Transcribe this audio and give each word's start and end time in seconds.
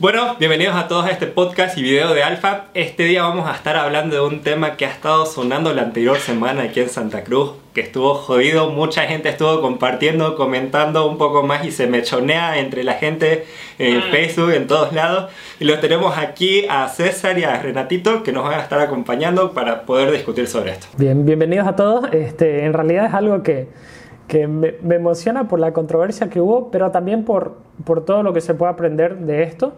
Bueno, 0.00 0.34
bienvenidos 0.40 0.74
a 0.74 0.88
todos 0.88 1.06
a 1.06 1.12
este 1.12 1.28
podcast 1.28 1.78
y 1.78 1.82
video 1.82 2.14
de 2.14 2.24
Alfa. 2.24 2.64
Este 2.74 3.04
día 3.04 3.22
vamos 3.22 3.48
a 3.48 3.54
estar 3.54 3.76
hablando 3.76 4.16
de 4.16 4.22
un 4.22 4.42
tema 4.42 4.76
que 4.76 4.86
ha 4.86 4.90
estado 4.90 5.24
sonando 5.24 5.72
la 5.72 5.82
anterior 5.82 6.18
semana 6.18 6.64
aquí 6.64 6.80
en 6.80 6.88
Santa 6.88 7.22
Cruz, 7.22 7.52
que 7.74 7.82
estuvo 7.82 8.14
jodido, 8.14 8.70
mucha 8.70 9.02
gente 9.02 9.28
estuvo 9.28 9.60
compartiendo, 9.60 10.34
comentando 10.34 11.08
un 11.08 11.16
poco 11.16 11.44
más 11.44 11.64
y 11.64 11.70
se 11.70 11.86
mechonea 11.86 12.58
entre 12.58 12.82
la 12.82 12.94
gente 12.94 13.46
en 13.78 13.98
mm. 13.98 14.10
Facebook, 14.10 14.50
en 14.50 14.66
todos 14.66 14.92
lados. 14.92 15.30
Y 15.60 15.64
los 15.64 15.80
tenemos 15.80 16.18
aquí 16.18 16.66
a 16.68 16.88
César 16.88 17.38
y 17.38 17.44
a 17.44 17.62
Renatito 17.62 18.24
que 18.24 18.32
nos 18.32 18.42
van 18.42 18.58
a 18.58 18.62
estar 18.64 18.80
acompañando 18.80 19.52
para 19.52 19.82
poder 19.82 20.10
discutir 20.10 20.48
sobre 20.48 20.72
esto. 20.72 20.88
Bien, 20.98 21.24
bienvenidos 21.24 21.68
a 21.68 21.76
todos. 21.76 22.12
Este, 22.12 22.64
en 22.64 22.72
realidad 22.72 23.06
es 23.06 23.14
algo 23.14 23.44
que 23.44 23.68
que 24.28 24.46
me, 24.46 24.74
emociona 24.90 25.48
por 25.48 25.60
la 25.60 25.72
controversia 25.72 26.30
que 26.30 26.40
hubo, 26.40 26.70
pero 26.70 26.90
también 26.90 27.24
por, 27.24 27.58
por 27.84 28.04
todo 28.04 28.22
lo 28.22 28.32
que 28.32 28.40
se 28.40 28.54
puede 28.54 28.72
aprender 28.72 29.18
de 29.18 29.42
esto. 29.42 29.74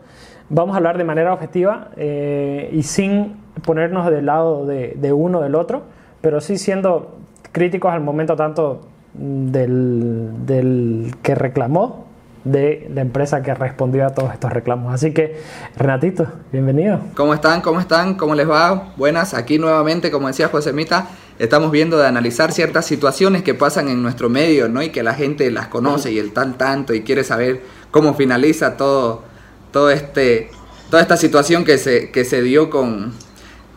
Vamos 0.48 0.74
a 0.74 0.76
hablar 0.78 0.98
de 0.98 1.04
manera 1.04 1.32
objetiva 1.32 1.90
eh, 1.96 2.70
y 2.72 2.82
sin 2.82 3.36
ponernos 3.64 4.10
del 4.10 4.26
lado 4.26 4.66
de, 4.66 4.94
de 4.96 5.12
uno 5.12 5.40
del 5.40 5.54
otro, 5.54 5.82
pero 6.20 6.40
sí 6.40 6.58
siendo 6.58 7.16
críticos 7.52 7.92
al 7.92 8.00
momento 8.00 8.36
tanto 8.36 8.82
del, 9.14 10.46
del 10.46 11.14
que 11.22 11.34
reclamó 11.34 12.06
de 12.44 12.88
la 12.94 13.00
empresa 13.00 13.42
que 13.42 13.52
respondió 13.54 14.06
a 14.06 14.10
todos 14.10 14.32
estos 14.32 14.52
reclamos. 14.52 14.94
Así 14.94 15.12
que, 15.12 15.40
Renatito, 15.76 16.26
bienvenido. 16.52 17.00
¿Cómo 17.16 17.34
están? 17.34 17.60
¿Cómo 17.60 17.80
están? 17.80 18.14
¿Cómo 18.14 18.36
les 18.36 18.48
va? 18.48 18.92
Buenas, 18.96 19.34
aquí 19.34 19.58
nuevamente, 19.58 20.12
como 20.12 20.28
decía 20.28 20.48
José 20.48 20.72
Mita, 20.72 21.08
estamos 21.38 21.70
viendo 21.70 21.98
de 21.98 22.06
analizar 22.06 22.52
ciertas 22.52 22.86
situaciones 22.86 23.42
que 23.42 23.54
pasan 23.54 23.88
en 23.88 24.02
nuestro 24.02 24.28
medio, 24.28 24.68
¿no? 24.68 24.82
Y 24.82 24.90
que 24.90 25.02
la 25.02 25.14
gente 25.14 25.50
las 25.50 25.68
conoce 25.68 26.12
y 26.12 26.18
el 26.18 26.32
tal 26.32 26.56
tanto 26.56 26.94
y 26.94 27.02
quiere 27.02 27.24
saber 27.24 27.62
cómo 27.90 28.14
finaliza 28.14 28.76
todo, 28.76 29.22
todo 29.72 29.90
este, 29.90 30.50
toda 30.90 31.02
esta 31.02 31.16
situación 31.16 31.64
que 31.64 31.78
se, 31.78 32.10
que 32.10 32.24
se 32.24 32.42
dio 32.42 32.70
con 32.70 33.12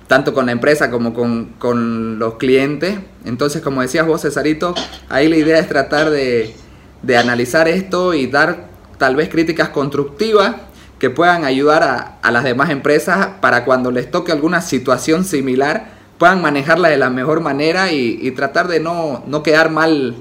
tanto 0.07 0.33
con 0.33 0.47
la 0.47 0.51
empresa 0.51 0.89
como 0.89 1.13
con, 1.13 1.53
con 1.59 2.17
los 2.17 2.35
clientes. 2.35 2.97
Entonces, 3.25 3.61
como 3.61 3.81
decías 3.81 4.07
vos, 4.07 4.23
Cesarito, 4.23 4.73
ahí 5.07 5.27
la 5.27 5.37
idea 5.37 5.59
es 5.59 5.67
tratar 5.67 6.09
de, 6.09 6.55
de 7.03 7.17
analizar 7.17 7.67
esto 7.67 8.15
y 8.15 8.25
dar 8.25 8.69
tal 8.97 9.15
vez 9.15 9.29
críticas 9.29 9.69
constructivas 9.69 10.55
que 10.97 11.11
puedan 11.11 11.45
ayudar 11.45 11.83
a, 11.83 12.17
a 12.23 12.31
las 12.31 12.43
demás 12.43 12.71
empresas 12.71 13.27
para 13.39 13.65
cuando 13.65 13.91
les 13.91 14.09
toque 14.09 14.31
alguna 14.31 14.61
situación 14.61 15.23
similar 15.25 15.98
puedan 16.19 16.41
manejarla 16.41 16.89
de 16.89 16.97
la 16.97 17.09
mejor 17.09 17.39
manera 17.41 17.91
y, 17.91 18.29
tratar 18.31 18.67
de 18.67 18.79
no, 18.79 19.23
no, 19.25 19.41
quedar 19.41 19.71
mal 19.71 20.15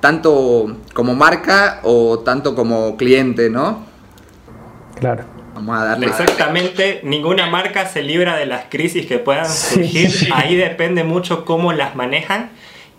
tanto 0.00 0.78
como 0.94 1.14
marca 1.14 1.80
o 1.82 2.20
tanto 2.20 2.54
como 2.54 2.96
cliente, 2.96 3.50
¿no? 3.50 3.84
Claro. 4.98 5.24
Vamos 5.54 5.78
a 5.78 5.84
darle. 5.84 6.06
Exactamente, 6.06 7.00
ninguna 7.04 7.46
marca 7.46 7.86
se 7.86 8.02
libra 8.02 8.36
de 8.36 8.46
las 8.46 8.64
crisis 8.68 9.06
que 9.06 9.18
puedan 9.18 9.48
surgir. 9.48 10.10
Ahí 10.32 10.56
depende 10.56 11.04
mucho 11.04 11.44
cómo 11.44 11.72
las 11.72 11.94
manejan 11.94 12.50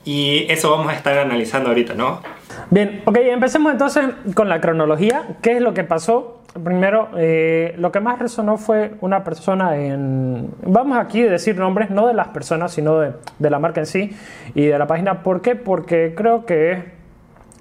y 0.06 0.46
eso 0.50 0.72
vamos 0.72 0.88
a 0.88 0.96
estar 0.96 1.18
analizando 1.18 1.70
ahorita, 1.70 1.96
¿no? 1.96 2.22
Bien, 2.70 3.02
ok, 3.06 3.18
empecemos 3.18 3.72
entonces 3.72 4.06
con 4.34 4.50
la 4.50 4.62
cronología. 4.62 5.24
¿Qué 5.42 5.58
es 5.58 5.62
lo 5.62 5.74
que 5.74 5.84
pasó? 5.84 6.42
Primero, 6.64 7.10
eh, 7.18 7.76
lo 7.78 7.92
que 7.92 8.00
más 8.00 8.18
resonó 8.18 8.58
fue 8.58 8.96
una 9.02 9.24
persona 9.26 9.76
en... 9.76 10.50
Vamos 10.66 10.98
aquí 10.98 11.22
a 11.22 11.30
decir 11.30 11.58
nombres, 11.58 11.90
no 11.90 12.08
de 12.08 12.14
las 12.14 12.30
personas, 12.30 12.72
sino 12.72 13.00
de, 13.00 13.14
de, 13.40 13.50
la 13.50 13.60
marca 13.60 13.82
en 13.82 13.86
sí 13.86 14.16
y 14.54 14.66
de 14.68 14.80
la 14.80 14.88
página. 14.88 15.22
¿Por 15.22 15.42
qué? 15.42 15.56
Porque 15.56 16.14
creo 16.16 16.46
que 16.46 16.72
es 16.72 16.80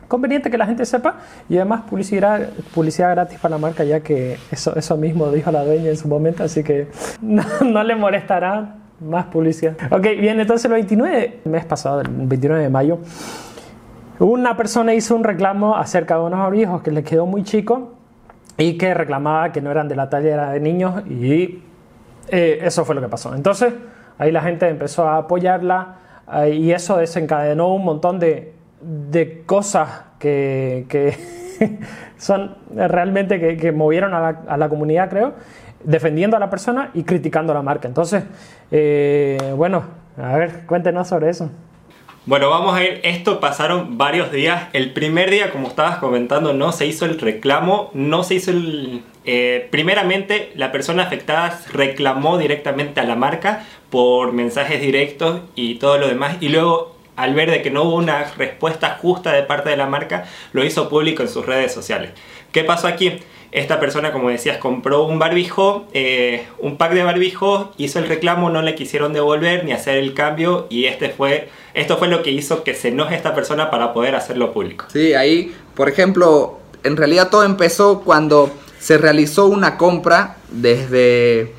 conveniente 0.06 0.48
que 0.48 0.59
la 0.59 0.67
gente 0.67 0.84
sepa 0.87 1.17
y 1.48 1.56
además 1.56 1.83
publicidad, 1.91 2.50
publicidad 2.72 3.11
gratis 3.11 3.39
para 3.41 3.56
la 3.56 3.59
marca, 3.59 3.83
ya 3.83 3.98
que 3.98 4.39
eso, 4.53 4.77
eso 4.77 4.97
mismo 4.97 5.31
dijo 5.33 5.50
la 5.50 5.65
dueña 5.65 5.91
en 5.91 5.97
su 5.97 6.06
momento, 6.06 6.45
así 6.45 6.62
que 6.62 6.87
no, 7.20 7.42
no 7.65 7.83
le 7.83 7.97
molestará 7.97 8.77
más 9.00 9.27
publicidad. 9.27 9.77
Ok, 9.91 10.03
bien, 10.20 10.39
entonces 10.39 10.67
el 10.67 10.72
29, 10.72 11.41
mes 11.45 11.65
pasado, 11.65 12.00
el 12.00 12.09
29 12.11 12.62
de 12.62 12.70
mayo, 12.70 12.99
una 14.21 14.56
persona 14.56 14.94
hizo 14.94 15.16
un 15.16 15.25
reclamo 15.25 15.76
acerca 15.76 16.15
de 16.15 16.21
unos 16.21 16.55
hijos 16.55 16.82
que 16.82 16.93
le 16.93 17.03
quedó 17.03 17.26
muy 17.26 17.43
chico 17.43 17.94
y 18.56 18.78
que 18.78 18.94
reclamaba 18.94 19.53
que 19.53 19.60
no 19.60 19.70
eran 19.70 19.88
de 19.88 19.97
la 19.97 20.09
talla 20.09 20.50
de 20.50 20.60
niños 20.60 21.06
y 21.06 21.62
eh, 22.28 22.59
eso 22.62 22.84
fue 22.84 22.94
lo 22.94 23.00
que 23.00 23.09
pasó. 23.09 23.34
Entonces 23.34 23.75
ahí 24.19 24.31
la 24.32 24.42
gente 24.42 24.69
empezó 24.69 25.09
a 25.09 25.19
apoyarla 25.19 25.97
eh, 26.32 26.50
y 26.50 26.72
eso 26.72 26.97
desencadenó 26.97 27.75
un 27.75 27.84
montón 27.84 28.19
de, 28.19 28.54
de 28.81 29.43
cosas 29.44 30.04
que, 30.19 30.87
que 30.88 31.16
son 32.19 32.56
realmente 32.75 33.41
que, 33.41 33.56
que 33.56 33.72
movieron 33.72 34.14
a 34.14 34.20
la, 34.20 34.43
a 34.47 34.56
la, 34.56 34.69
comunidad, 34.69 35.10
creo, 35.10 35.34
defendiendo 35.82 36.37
a 36.37 36.41
la 36.41 36.50
persona 36.50 36.91
y 36.94 37.04
criticando 37.04 37.53
a 37.53 37.56
la 37.56 37.62
marca. 37.62 37.88
Entonces, 37.88 38.25
eh, 38.70 39.38
bueno, 39.56 39.82
a 40.16 40.37
ver, 40.37 40.66
cuéntenos 40.66 41.09
sobre 41.09 41.28
eso. 41.31 41.50
Bueno, 42.27 42.49
vamos 42.49 42.75
a 42.75 42.83
ir. 42.83 43.01
Esto 43.03 43.39
pasaron 43.39 43.99
varios 43.99 44.33
días. 44.33 44.69
El 44.73 44.95
primer 44.95 45.31
día, 45.31 45.51
como 45.51 45.69
estabas 45.69 45.99
comentando, 45.99 46.55
no 46.55 46.73
se 46.73 46.87
hizo 46.87 47.05
el 47.05 47.21
reclamo, 47.21 47.91
no 47.93 48.25
se 48.25 48.37
hizo 48.37 48.51
el. 48.51 49.03
Eh, 49.27 49.69
primeramente, 49.71 50.51
la 50.55 50.73
persona 50.73 51.03
afectada 51.03 51.61
reclamó 51.71 52.39
directamente 52.39 53.01
a 53.01 53.05
la 53.05 53.15
marca 53.15 53.67
por 53.91 54.33
mensajes 54.33 54.81
directos 54.81 55.43
y 55.55 55.75
todo 55.75 55.99
lo 55.99 56.09
demás. 56.09 56.39
Y 56.41 56.49
luego, 56.49 56.97
al 57.15 57.35
ver 57.35 57.51
de 57.51 57.61
que 57.61 57.71
no 57.71 57.83
hubo 57.83 57.97
una 57.97 58.25
respuesta 58.39 58.99
justa 59.03 59.33
de 59.33 59.43
parte 59.43 59.69
de 59.69 59.77
la 59.77 59.87
marca, 59.87 60.25
lo 60.55 60.65
hizo 60.65 60.89
público 60.89 61.23
en 61.23 61.29
sus 61.29 61.45
redes 61.45 61.75
sociales. 61.75 62.12
¿Qué 62.53 62.65
pasó 62.65 62.87
aquí? 62.87 63.19
Esta 63.54 63.78
persona, 63.78 64.10
como 64.10 64.31
decías, 64.31 64.59
compró 64.59 65.04
un 65.04 65.20
barbijo, 65.20 65.87
eh, 65.92 66.44
un 66.59 66.76
pack 66.76 66.92
de 66.92 67.04
barbijos, 67.04 67.69
hizo 67.76 68.00
el 68.00 68.09
reclamo, 68.09 68.50
no 68.50 68.62
le 68.62 68.75
quisieron 68.75 69.12
devolver 69.12 69.65
ni 69.65 69.70
hacer 69.70 69.97
el 69.97 70.12
cambio 70.12 70.66
y 70.70 70.87
este 70.87 71.10
fue, 71.10 71.48
esto 71.72 71.97
fue 71.97 72.09
lo 72.09 72.25
que 72.25 72.32
hizo 72.32 72.64
que 72.64 72.75
se 72.75 72.88
enoje 72.88 73.14
esta 73.14 73.32
persona 73.32 73.70
para 73.70 73.93
poder 73.93 74.16
hacerlo 74.16 74.53
público. 74.53 74.87
Sí, 74.93 75.14
ahí, 75.14 75.54
por 75.76 75.88
ejemplo, 75.88 76.59
en 76.82 76.97
realidad 76.97 77.31
todo 77.31 77.44
empezó 77.44 78.00
cuando 78.00 78.50
se 78.81 78.98
realizó 78.98 79.47
una 79.47 79.76
compra 79.76 80.38
desde 80.50 81.53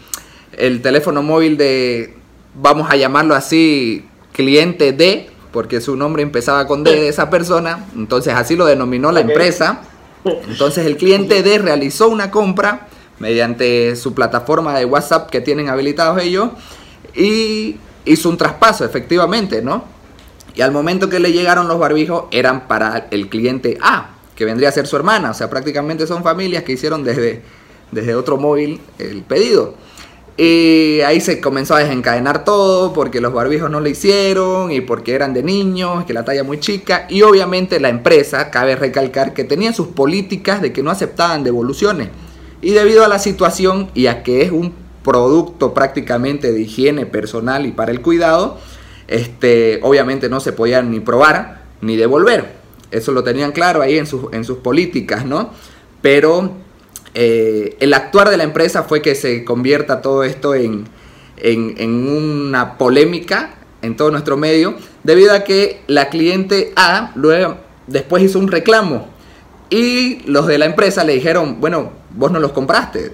el 0.57 0.81
teléfono 0.81 1.23
móvil 1.23 1.55
de, 1.55 2.13
vamos 2.55 2.91
a 2.91 2.97
llamarlo 2.97 3.35
así, 3.35 4.05
cliente 4.33 4.91
D, 4.91 5.29
porque 5.53 5.79
su 5.79 5.95
nombre 5.95 6.23
empezaba 6.23 6.67
con 6.67 6.83
D 6.83 6.91
de 6.91 7.07
esa 7.07 7.29
persona, 7.29 7.85
entonces 7.95 8.33
así 8.33 8.57
lo 8.57 8.65
denominó 8.65 9.13
la 9.13 9.21
empresa 9.21 9.83
entonces 10.25 10.85
el 10.85 10.97
cliente 10.97 11.43
D 11.43 11.59
realizó 11.59 12.09
una 12.09 12.31
compra 12.31 12.87
mediante 13.19 13.95
su 13.95 14.13
plataforma 14.13 14.77
de 14.77 14.85
WhatsApp 14.85 15.29
que 15.29 15.41
tienen 15.41 15.69
habilitados 15.69 16.21
ellos 16.21 16.49
y 17.15 17.77
hizo 18.05 18.29
un 18.29 18.37
traspaso 18.37 18.83
efectivamente, 18.85 19.61
¿no? 19.61 19.85
Y 20.55 20.61
al 20.61 20.71
momento 20.71 21.09
que 21.09 21.19
le 21.19 21.31
llegaron 21.31 21.67
los 21.67 21.79
barbijos 21.79 22.25
eran 22.31 22.67
para 22.67 23.07
el 23.11 23.29
cliente 23.29 23.77
A, 23.81 24.15
que 24.35 24.45
vendría 24.45 24.69
a 24.69 24.71
ser 24.71 24.87
su 24.87 24.95
hermana, 24.95 25.31
o 25.31 25.33
sea, 25.33 25.49
prácticamente 25.49 26.07
son 26.07 26.23
familias 26.23 26.63
que 26.63 26.73
hicieron 26.73 27.03
desde, 27.03 27.41
desde 27.91 28.15
otro 28.15 28.37
móvil 28.37 28.81
el 28.97 29.21
pedido. 29.23 29.75
Y 30.37 30.99
ahí 31.01 31.21
se 31.21 31.39
comenzó 31.39 31.75
a 31.75 31.79
desencadenar 31.79 32.43
todo 32.43 32.91
porque 32.91 33.21
los 33.21 33.31
barbijos 33.33 33.69
no 33.69 33.79
lo 33.79 33.87
hicieron 33.87 34.69
y 34.69 34.81
porque 34.81 35.13
eran 35.13 35.33
de 35.33 35.43
niños, 35.43 36.03
que 36.05 36.13
la 36.13 36.25
talla 36.25 36.43
muy 36.43 36.59
chica. 36.59 37.07
Y 37.09 37.21
obviamente 37.21 37.79
la 37.79 37.87
empresa, 37.87 38.51
cabe 38.51 38.75
recalcar, 38.75 39.33
que 39.33 39.45
tenía 39.45 39.71
sus 39.71 39.87
políticas 39.87 40.61
de 40.61 40.73
que 40.73 40.83
no 40.83 40.91
aceptaban 40.91 41.45
devoluciones. 41.45 42.09
Y 42.61 42.71
debido 42.71 43.05
a 43.05 43.07
la 43.07 43.19
situación 43.19 43.89
y 43.93 44.07
a 44.07 44.23
que 44.23 44.41
es 44.41 44.51
un 44.51 44.73
producto 45.03 45.73
prácticamente 45.73 46.51
de 46.51 46.61
higiene 46.61 47.05
personal 47.05 47.65
y 47.65 47.71
para 47.71 47.91
el 47.91 48.01
cuidado, 48.01 48.57
este, 49.07 49.79
obviamente 49.83 50.27
no 50.27 50.41
se 50.41 50.51
podían 50.51 50.91
ni 50.91 50.99
probar 50.99 51.61
ni 51.79 51.95
devolver. 51.95 52.55
Eso 52.91 53.13
lo 53.13 53.23
tenían 53.23 53.51
claro 53.51 53.81
ahí 53.81 53.97
en 53.97 54.07
sus, 54.07 54.33
en 54.33 54.43
sus 54.43 54.57
políticas, 54.57 55.25
¿no? 55.25 55.51
Pero 56.01 56.64
eh, 57.17 57.77
el 57.79 57.93
actuar 57.93 58.29
de 58.29 58.35
la 58.35 58.43
empresa 58.43 58.83
fue 58.83 59.01
que 59.01 59.15
se 59.15 59.45
convierta 59.45 60.01
todo 60.01 60.25
esto 60.25 60.53
en, 60.53 60.85
una 61.41 62.77
polémica 62.77 63.55
en 63.81 63.95
todo 63.95 64.11
nuestro 64.11 64.35
medio, 64.35 64.75
debido 65.03 65.33
a 65.33 65.43
que 65.43 65.81
la 65.87 66.09
cliente 66.09 66.73
A 66.75 67.11
luego, 67.15 67.57
después 67.87 68.23
hizo 68.23 68.39
un 68.39 68.49
reclamo 68.49 69.07
y 69.69 70.23
los 70.25 70.47
de 70.47 70.57
la 70.57 70.65
empresa 70.65 71.03
le 71.03 71.13
dijeron, 71.13 71.61
bueno, 71.61 71.91
vos 72.11 72.31
no 72.31 72.39
los 72.39 72.51
compraste, 72.51 73.11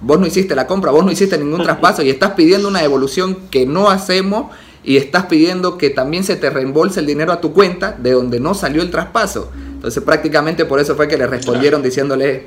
vos 0.00 0.18
no 0.18 0.26
hiciste 0.26 0.54
la 0.54 0.66
compra, 0.66 0.90
vos 0.90 1.04
no 1.04 1.10
hiciste 1.10 1.38
ningún 1.38 1.62
traspaso 1.62 2.02
y 2.02 2.10
estás 2.10 2.32
pidiendo 2.32 2.68
una 2.68 2.82
devolución 2.82 3.36
que 3.50 3.64
no 3.64 3.88
hacemos 3.88 4.52
y 4.84 4.96
estás 4.96 5.26
pidiendo 5.26 5.78
que 5.78 5.90
también 5.90 6.24
se 6.24 6.36
te 6.36 6.50
reembolse 6.50 7.00
el 7.00 7.06
dinero 7.06 7.32
a 7.32 7.40
tu 7.40 7.52
cuenta 7.52 7.92
de 7.92 8.12
donde 8.12 8.40
no 8.40 8.54
salió 8.54 8.82
el 8.82 8.90
traspaso. 8.90 9.50
Entonces 9.54 10.02
prácticamente 10.02 10.64
por 10.64 10.80
eso 10.80 10.96
fue 10.96 11.08
que 11.08 11.16
le 11.16 11.26
respondieron 11.26 11.82
diciéndole, 11.82 12.46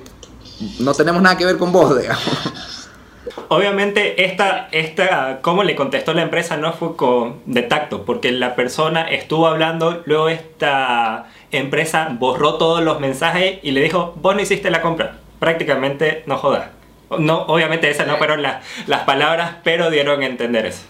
no 0.80 0.94
tenemos 0.94 1.22
nada 1.22 1.38
que 1.38 1.46
ver 1.46 1.58
con 1.58 1.72
vos, 1.72 2.00
digamos. 2.00 2.52
Obviamente, 3.50 4.26
esta, 4.26 4.68
esta, 4.72 5.40
cómo 5.42 5.64
le 5.64 5.76
contestó 5.76 6.14
la 6.14 6.22
empresa 6.22 6.58
no 6.58 6.74
fue 6.74 6.96
con, 6.96 7.42
de 7.46 7.62
tacto, 7.62 8.04
porque 8.04 8.32
la 8.32 8.56
persona 8.56 9.10
estuvo 9.10 9.48
hablando, 9.48 10.02
luego 10.06 10.30
esta 10.30 11.28
empresa 11.52 12.10
borró 12.18 12.56
todos 12.56 12.84
los 12.84 13.00
mensajes 13.00 13.60
y 13.62 13.72
le 13.72 13.82
dijo, 13.82 14.14
vos 14.22 14.36
no 14.36 14.42
hiciste 14.42 14.72
la 14.72 14.82
compra. 14.82 15.18
Prácticamente, 15.40 16.24
no 16.26 16.38
jodas. 16.38 16.70
No, 17.20 17.42
obviamente 17.44 17.90
esas 17.90 18.08
no 18.08 18.18
fueron 18.18 18.42
las, 18.42 18.64
las 18.88 19.02
palabras, 19.02 19.56
pero 19.64 19.90
dieron 19.90 20.22
a 20.22 20.26
entender 20.26 20.66
eso. 20.66 20.84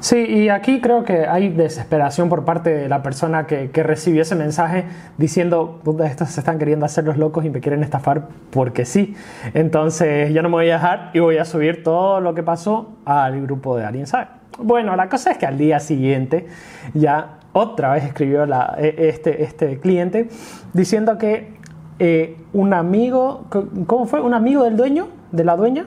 Sí, 0.00 0.16
y 0.16 0.48
aquí 0.48 0.80
creo 0.80 1.04
que 1.04 1.26
hay 1.26 1.48
desesperación 1.48 2.28
por 2.28 2.44
parte 2.44 2.70
de 2.70 2.88
la 2.88 3.02
persona 3.02 3.46
que, 3.46 3.70
recibió 3.78 4.22
ese 4.22 4.34
mensaje 4.34 4.84
diciendo, 5.16 5.80
estos 6.04 6.30
se 6.30 6.40
están 6.40 6.58
queriendo 6.58 6.84
hacer 6.86 7.04
los 7.04 7.16
locos 7.16 7.44
y 7.44 7.50
me 7.50 7.60
quieren 7.60 7.82
estafar 7.82 8.28
porque 8.50 8.84
sí. 8.84 9.14
Entonces 9.54 10.32
yo 10.32 10.42
no 10.42 10.48
me 10.48 10.56
voy 10.56 10.70
a 10.70 10.74
dejar 10.74 11.10
y 11.14 11.20
voy 11.20 11.38
a 11.38 11.44
subir 11.44 11.82
todo 11.82 12.20
lo 12.20 12.34
que 12.34 12.42
pasó 12.42 12.96
al 13.04 13.40
grupo 13.42 13.76
de 13.76 13.84
Alguien 13.84 14.06
Sabe. 14.06 14.28
Bueno, 14.58 14.96
la 14.96 15.08
cosa 15.08 15.30
es 15.30 15.38
que 15.38 15.46
al 15.46 15.56
día 15.56 15.78
siguiente 15.78 16.46
ya 16.92 17.38
otra 17.52 17.92
vez 17.92 18.04
escribió 18.04 18.46
la, 18.46 18.74
e, 18.78 19.08
este, 19.08 19.42
este 19.42 19.78
cliente 19.78 20.28
diciendo 20.72 21.16
que 21.18 21.58
eh, 21.98 22.36
un 22.52 22.74
amigo, 22.74 23.46
¿cómo 23.86 24.06
fue? 24.06 24.20
Un 24.20 24.34
amigo 24.34 24.64
del 24.64 24.76
dueño, 24.76 25.08
de 25.32 25.44
la 25.44 25.56
dueña, 25.56 25.86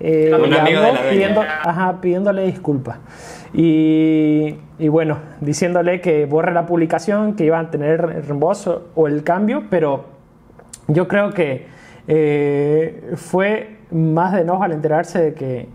eh, 0.00 0.32
un 0.34 0.52
amigo 0.52 0.80
de 0.80 0.92
la. 0.92 1.02
Pidiendo, 1.10 1.40
ajá, 1.40 2.00
pidiéndole 2.00 2.42
disculpas. 2.42 2.98
Y, 3.52 4.56
y, 4.78 4.88
bueno, 4.88 5.18
diciéndole 5.40 6.00
que 6.00 6.26
borre 6.26 6.52
la 6.52 6.66
publicación, 6.66 7.34
que 7.34 7.44
iban 7.44 7.66
a 7.66 7.70
tener 7.70 8.00
el 8.00 8.22
reembolso 8.24 8.88
o 8.94 9.08
el 9.08 9.24
cambio, 9.24 9.64
pero 9.70 10.04
yo 10.86 11.08
creo 11.08 11.32
que 11.32 11.66
eh, 12.08 13.12
fue 13.16 13.76
más 13.90 14.32
de 14.32 14.40
enojo 14.40 14.64
al 14.64 14.72
enterarse 14.72 15.20
de 15.20 15.34
que, 15.34 15.68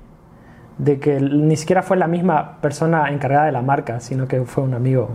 de 0.78 1.00
que 1.00 1.20
ni 1.20 1.56
siquiera 1.56 1.84
fue 1.84 1.98
la 1.98 2.08
misma 2.08 2.60
persona 2.62 3.10
encargada 3.10 3.46
de 3.46 3.52
la 3.52 3.62
marca, 3.62 4.00
sino 4.00 4.28
que 4.28 4.42
fue 4.42 4.64
un 4.64 4.74
amigo. 4.74 5.10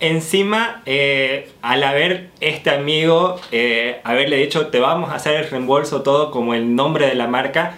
Encima, 0.00 0.82
eh, 0.86 1.50
al 1.62 1.84
haber 1.84 2.30
este 2.40 2.70
amigo, 2.70 3.36
eh, 3.52 4.00
haberle 4.04 4.36
dicho 4.36 4.68
te 4.68 4.80
vamos 4.80 5.10
a 5.10 5.16
hacer 5.16 5.36
el 5.36 5.50
reembolso 5.50 6.02
todo 6.02 6.30
como 6.30 6.54
el 6.54 6.74
nombre 6.74 7.06
de 7.06 7.14
la 7.14 7.28
marca, 7.28 7.74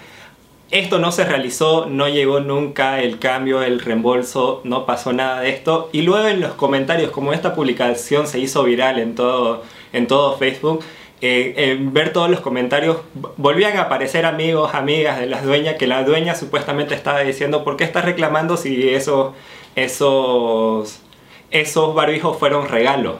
esto 0.71 0.99
no 0.99 1.13
se 1.13 1.25
realizó, 1.25 1.87
no 1.87 2.09
llegó 2.09 2.41
nunca 2.41 3.01
el 3.01 3.19
cambio, 3.19 3.63
el 3.63 3.81
reembolso, 3.81 4.61
no 4.65 4.85
pasó 4.85 5.13
nada 5.13 5.41
de 5.41 5.51
esto. 5.51 5.89
Y 5.93 6.03
luego 6.03 6.27
en 6.27 6.41
los 6.41 6.53
comentarios, 6.55 7.11
como 7.11 7.33
esta 7.33 7.55
publicación 7.55 8.27
se 8.27 8.41
hizo 8.41 8.65
viral 8.65 8.99
en 8.99 9.15
todo, 9.15 9.63
en 9.93 10.07
todo 10.07 10.37
Facebook, 10.37 10.85
eh, 11.23 11.79
ver 11.81 12.13
todos 12.13 12.29
los 12.29 12.41
comentarios, 12.41 12.99
volvían 13.37 13.77
a 13.79 13.83
aparecer 13.83 14.27
amigos, 14.27 14.75
amigas 14.75 15.19
de 15.19 15.27
las 15.27 15.45
dueñas, 15.45 15.77
que 15.77 15.87
la 15.87 16.05
dueña 16.05 16.35
supuestamente 16.35 16.95
estaba 16.95 17.21
diciendo, 17.21 17.65
¿por 17.65 17.77
qué 17.77 17.85
estás 17.85 18.05
reclamando 18.05 18.57
si 18.57 18.91
esos, 18.91 19.35
esos, 19.77 21.01
esos 21.51 21.95
barbijos 21.95 22.39
fueron 22.39 22.69
regalos? 22.69 23.17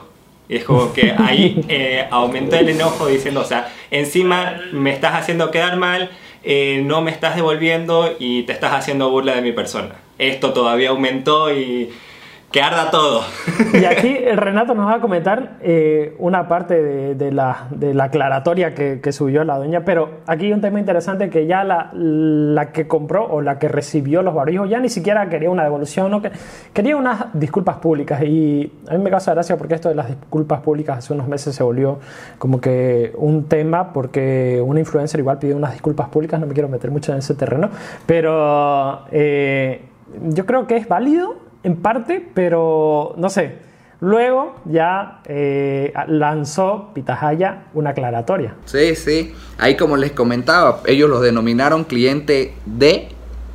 Y 0.49 0.57
es 0.57 0.63
como 0.63 0.93
que 0.93 1.13
ahí 1.17 1.65
eh, 1.69 2.07
aumentó 2.11 2.55
el 2.55 2.69
enojo 2.69 3.07
diciendo, 3.07 3.41
o 3.41 3.45
sea, 3.45 3.73
encima 3.89 4.61
me 4.71 4.93
estás 4.93 5.15
haciendo 5.15 5.49
quedar 5.49 5.77
mal, 5.77 6.11
eh, 6.43 6.81
no 6.85 7.01
me 7.01 7.11
estás 7.11 7.35
devolviendo 7.35 8.15
y 8.19 8.43
te 8.43 8.53
estás 8.53 8.73
haciendo 8.73 9.09
burla 9.09 9.35
de 9.35 9.41
mi 9.41 9.51
persona. 9.51 9.95
Esto 10.17 10.53
todavía 10.53 10.89
aumentó 10.89 11.53
y 11.53 11.91
que 12.51 12.61
arda 12.61 12.89
todo. 12.89 13.21
Y 13.73 13.83
aquí 13.85 14.17
Renato 14.17 14.73
nos 14.73 14.87
va 14.87 14.95
a 14.95 15.01
comentar 15.01 15.57
eh, 15.61 16.15
una 16.19 16.47
parte 16.47 16.81
de, 16.81 17.31
la, 17.31 17.67
de, 17.71 17.93
la, 17.93 18.05
aclaratoria 18.05 18.73
que, 18.73 19.01
que, 19.01 19.11
subió 19.11 19.43
la 19.43 19.57
dueña, 19.57 19.83
pero 19.83 20.19
aquí 20.25 20.45
hay 20.45 20.53
un 20.53 20.61
tema 20.61 20.79
interesante 20.79 21.29
que 21.29 21.45
ya 21.45 21.65
la, 21.65 21.91
la 21.93 22.71
que 22.71 22.87
compró 22.87 23.25
o 23.25 23.41
la 23.41 23.59
que 23.59 23.67
recibió 23.67 24.21
los 24.21 24.33
barbijos 24.33 24.69
ya 24.69 24.79
ni 24.79 24.89
siquiera 24.89 25.27
quería 25.29 25.49
una 25.49 25.63
devolución, 25.63 26.09
no, 26.09 26.21
quería 26.73 26.95
unas 26.95 27.25
disculpas 27.33 27.77
públicas 27.77 28.23
y 28.23 28.71
a 28.87 28.93
mí 28.93 29.03
me 29.03 29.09
causa 29.09 29.33
gracia 29.33 29.57
porque 29.57 29.75
esto 29.75 29.89
de 29.89 29.95
las 29.95 30.07
disculpas 30.07 30.61
públicas 30.61 30.99
hace 30.99 31.13
unos 31.13 31.27
meses 31.27 31.53
se 31.53 31.63
volvió 31.63 31.99
como 32.37 32.61
que 32.61 33.11
un 33.17 33.45
tema 33.45 33.91
porque 33.91 34.63
una 34.65 34.79
influencer 34.79 35.19
igual 35.19 35.37
pidió 35.37 35.57
unas 35.57 35.73
disculpas 35.73 36.07
públicas, 36.07 36.39
no 36.39 36.47
me 36.47 36.53
quiero 36.53 36.69
meter 36.69 36.91
mucho 36.91 37.11
en 37.11 37.19
ese 37.19 37.33
terreno, 37.33 37.69
pero 38.05 39.01
eh, 39.11 39.81
yo 40.29 40.45
creo 40.45 40.65
que 40.65 40.77
es 40.77 40.87
válido 40.87 41.46
en 41.63 41.77
parte, 41.77 42.25
pero 42.33 43.13
no 43.17 43.29
sé. 43.29 43.67
Luego 43.99 44.55
ya 44.65 45.21
eh, 45.25 45.91
lanzó 46.07 46.91
Pitahaya 46.93 47.63
una 47.73 47.91
aclaratoria. 47.91 48.55
Sí, 48.65 48.95
sí. 48.95 49.33
Ahí 49.57 49.75
como 49.75 49.97
les 49.97 50.11
comentaba, 50.11 50.81
ellos 50.85 51.09
los 51.09 51.21
denominaron 51.21 51.83
cliente 51.83 52.53
D 52.65 53.09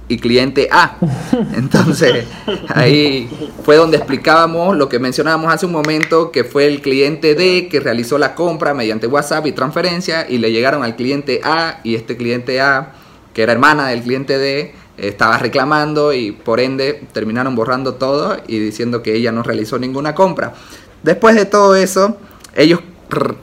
y 0.08 0.18
cliente 0.18 0.68
A. 0.72 0.96
Entonces, 1.56 2.26
ahí 2.68 3.30
fue 3.64 3.76
donde 3.76 3.98
explicábamos 3.98 4.76
lo 4.76 4.88
que 4.88 4.98
mencionábamos 4.98 5.52
hace 5.52 5.66
un 5.66 5.72
momento, 5.72 6.32
que 6.32 6.42
fue 6.42 6.66
el 6.66 6.82
cliente 6.82 7.36
D 7.36 7.68
que 7.68 7.78
realizó 7.78 8.18
la 8.18 8.34
compra 8.34 8.74
mediante 8.74 9.06
WhatsApp 9.06 9.46
y 9.46 9.52
transferencia 9.52 10.28
y 10.28 10.38
le 10.38 10.50
llegaron 10.50 10.82
al 10.82 10.96
cliente 10.96 11.40
A 11.44 11.78
y 11.84 11.94
este 11.94 12.16
cliente 12.16 12.60
A, 12.60 12.94
que 13.32 13.44
era 13.44 13.52
hermana 13.52 13.88
del 13.88 14.02
cliente 14.02 14.38
D, 14.38 14.74
estaba 15.02 15.36
reclamando 15.36 16.12
y 16.12 16.32
por 16.32 16.60
ende 16.60 17.02
terminaron 17.12 17.54
borrando 17.54 17.94
todo 17.94 18.36
y 18.46 18.58
diciendo 18.58 19.02
que 19.02 19.14
ella 19.14 19.32
no 19.32 19.42
realizó 19.42 19.78
ninguna 19.78 20.14
compra. 20.14 20.54
Después 21.02 21.34
de 21.34 21.44
todo 21.44 21.74
eso, 21.74 22.16
ellos 22.54 22.80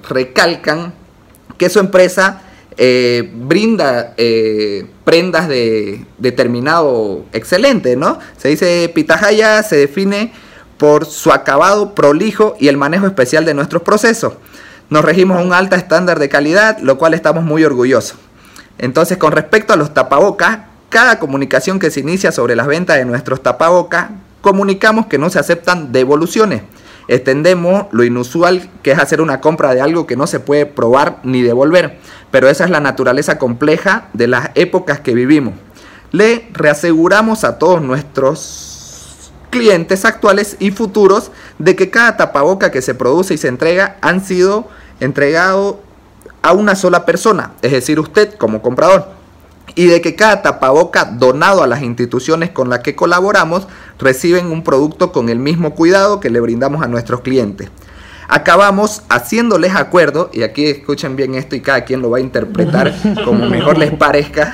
recalcan 0.08 0.94
que 1.58 1.70
su 1.70 1.80
empresa 1.80 2.42
eh, 2.78 3.30
brinda 3.36 4.14
eh, 4.16 4.88
prendas 5.04 5.50
de 5.50 6.06
determinado 6.18 7.26
excelente, 7.34 7.98
¿no? 7.98 8.20
Se 8.38 8.48
dice 8.48 8.90
Pitahaya 8.96 9.62
se 9.64 9.76
define 9.76 10.32
por 10.78 11.06
su 11.06 11.34
acabado 11.34 11.94
prolijo 11.94 12.56
y 12.58 12.70
el 12.70 12.78
manejo 12.78 13.06
especial 13.06 13.44
de 13.44 13.54
nuestros 13.54 13.82
procesos. 13.82 14.34
Nos 14.90 15.04
regimos 15.04 15.38
a 15.38 15.42
un 15.42 15.52
alto 15.52 15.76
estándar 15.76 16.20
de 16.20 16.30
calidad, 16.30 16.80
lo 16.80 16.98
cual 16.98 17.14
estamos 17.14 17.44
muy 17.44 17.66
orgullosos. 17.66 18.18
Entonces, 18.78 19.18
con 19.18 19.34
respecto 19.34 19.74
a 19.74 19.76
los 19.76 19.94
tapabocas, 19.94 20.69
cada 20.89 21.19
comunicación 21.19 21.80
que 21.80 21.91
se 21.91 22.00
inicia 22.00 22.31
sobre 22.31 22.56
las 22.56 22.68
ventas 22.68 22.97
de 22.97 23.06
nuestros 23.06 23.41
tapabocas, 23.41 24.09
comunicamos 24.41 25.06
que 25.06 25.18
no 25.18 25.30
se 25.30 25.39
aceptan 25.39 25.91
devoluciones. 25.91 26.63
Extendemos 27.07 27.88
lo 27.91 28.03
inusual 28.03 28.69
que 28.83 28.91
es 28.91 29.00
hacer 29.00 29.21
una 29.21 29.41
compra 29.41 29.74
de 29.74 29.81
algo 29.81 30.06
que 30.06 30.15
no 30.15 30.27
se 30.27 30.39
puede 30.39 30.65
probar 30.65 31.19
ni 31.24 31.41
devolver, 31.41 31.97
pero 32.31 32.50
esa 32.50 32.65
es 32.65 32.69
la 32.69 32.80
naturaleza 32.80 33.38
compleja 33.38 34.09
de 34.13 34.27
las 34.27 34.50
épocas 34.56 35.00
que 35.00 35.13
vivimos. 35.13 35.53
Le 36.12 36.47
reaseguramos 36.53 37.44
a 37.44 37.57
todos 37.57 37.81
nuestros 37.81 39.31
clientes 39.50 40.06
actuales 40.06 40.56
y 40.59 40.71
futuros 40.71 41.31
de 41.57 41.75
que 41.75 41.89
cada 41.89 42.18
tapaboca 42.18 42.71
que 42.71 42.81
se 42.83 42.94
produce 42.94 43.33
y 43.36 43.38
se 43.38 43.47
entrega 43.47 43.97
han 44.01 44.24
sido 44.24 44.68
entregados 45.00 45.77
a 46.41 46.53
una 46.53 46.75
sola 46.75 47.06
persona, 47.06 47.53
es 47.62 47.71
decir, 47.71 48.00
usted 48.00 48.36
como 48.36 48.62
comprador 48.62 49.19
y 49.80 49.86
de 49.86 50.02
que 50.02 50.14
cada 50.14 50.42
tapaboca 50.42 51.06
donado 51.06 51.64
a 51.64 51.68
las 51.68 51.84
instituciones 51.84 52.50
con 52.50 52.70
las 52.70 52.80
que 52.80 52.98
colaboramos 52.98 53.65
reciben 53.98 54.48
un 54.48 54.62
producto 54.62 55.13
con 55.13 55.30
el 55.30 55.39
mismo 55.39 55.74
cuidado 55.74 56.20
que 56.20 56.30
le 56.30 56.42
brindamos 56.42 56.84
a 56.84 56.89
nuestros 56.89 57.22
clientes. 57.22 57.70
Acabamos 58.27 59.03
haciéndoles 59.08 59.74
acuerdo, 59.77 60.32
y 60.34 60.44
aquí 60.44 60.65
escuchen 60.65 61.15
bien 61.15 61.34
esto 61.34 61.56
y 61.56 61.62
cada 61.62 61.86
quien 61.86 62.01
lo 62.01 62.10
va 62.10 62.18
a 62.18 62.20
interpretar 62.20 62.94
como 63.24 63.48
mejor 63.48 63.77
les 63.77 63.92
parezca, 63.92 64.53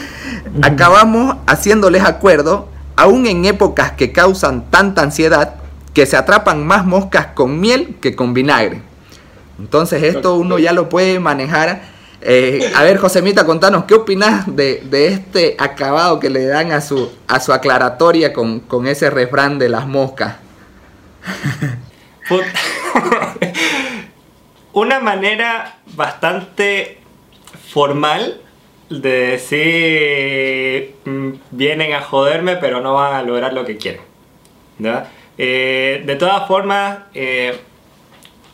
acabamos 0.62 1.36
haciéndoles 1.46 2.02
acuerdo, 2.02 2.70
aún 2.96 3.26
en 3.26 3.44
épocas 3.44 3.92
que 3.92 4.10
causan 4.10 4.70
tanta 4.70 5.02
ansiedad, 5.02 5.56
que 5.92 6.06
se 6.06 6.16
atrapan 6.16 6.66
más 6.66 6.86
moscas 6.86 7.26
con 7.34 7.60
miel 7.60 7.96
que 8.00 8.16
con 8.16 8.32
vinagre. 8.32 8.80
Entonces 9.58 10.02
esto 10.02 10.36
uno 10.36 10.58
ya 10.58 10.72
lo 10.72 10.88
puede 10.88 11.20
manejar 11.20 11.94
eh, 12.20 12.72
a 12.74 12.82
ver, 12.82 12.96
Josemita, 12.98 13.44
contanos, 13.44 13.84
¿qué 13.84 13.94
opinas 13.94 14.44
de, 14.54 14.82
este 14.92 15.56
acabado 15.58 16.18
que 16.18 16.30
le 16.30 16.46
dan 16.46 16.72
a 16.72 16.80
su, 16.80 17.12
a 17.28 17.40
su 17.40 17.52
aclaratoria 17.52 18.32
con, 18.32 18.86
ese 18.86 19.10
refrán 19.10 19.58
de 19.58 19.68
las 19.68 19.86
moscas? 19.86 20.36
Una 24.72 25.00
manera 25.00 25.78
bastante 25.94 26.98
formal 27.72 28.40
de 28.90 29.10
decir 29.10 30.94
mm, 31.04 31.32
vienen 31.50 31.92
a 31.92 32.02
joderme 32.02 32.56
pero 32.56 32.80
no 32.80 32.94
van 32.94 33.14
a 33.14 33.22
lograr 33.22 33.52
lo 33.52 33.64
que 33.64 33.76
quieren. 33.76 34.02
Eh, 35.38 36.02
de 36.04 36.16
todas 36.16 36.46
formas, 36.46 36.98
eh, 37.14 37.58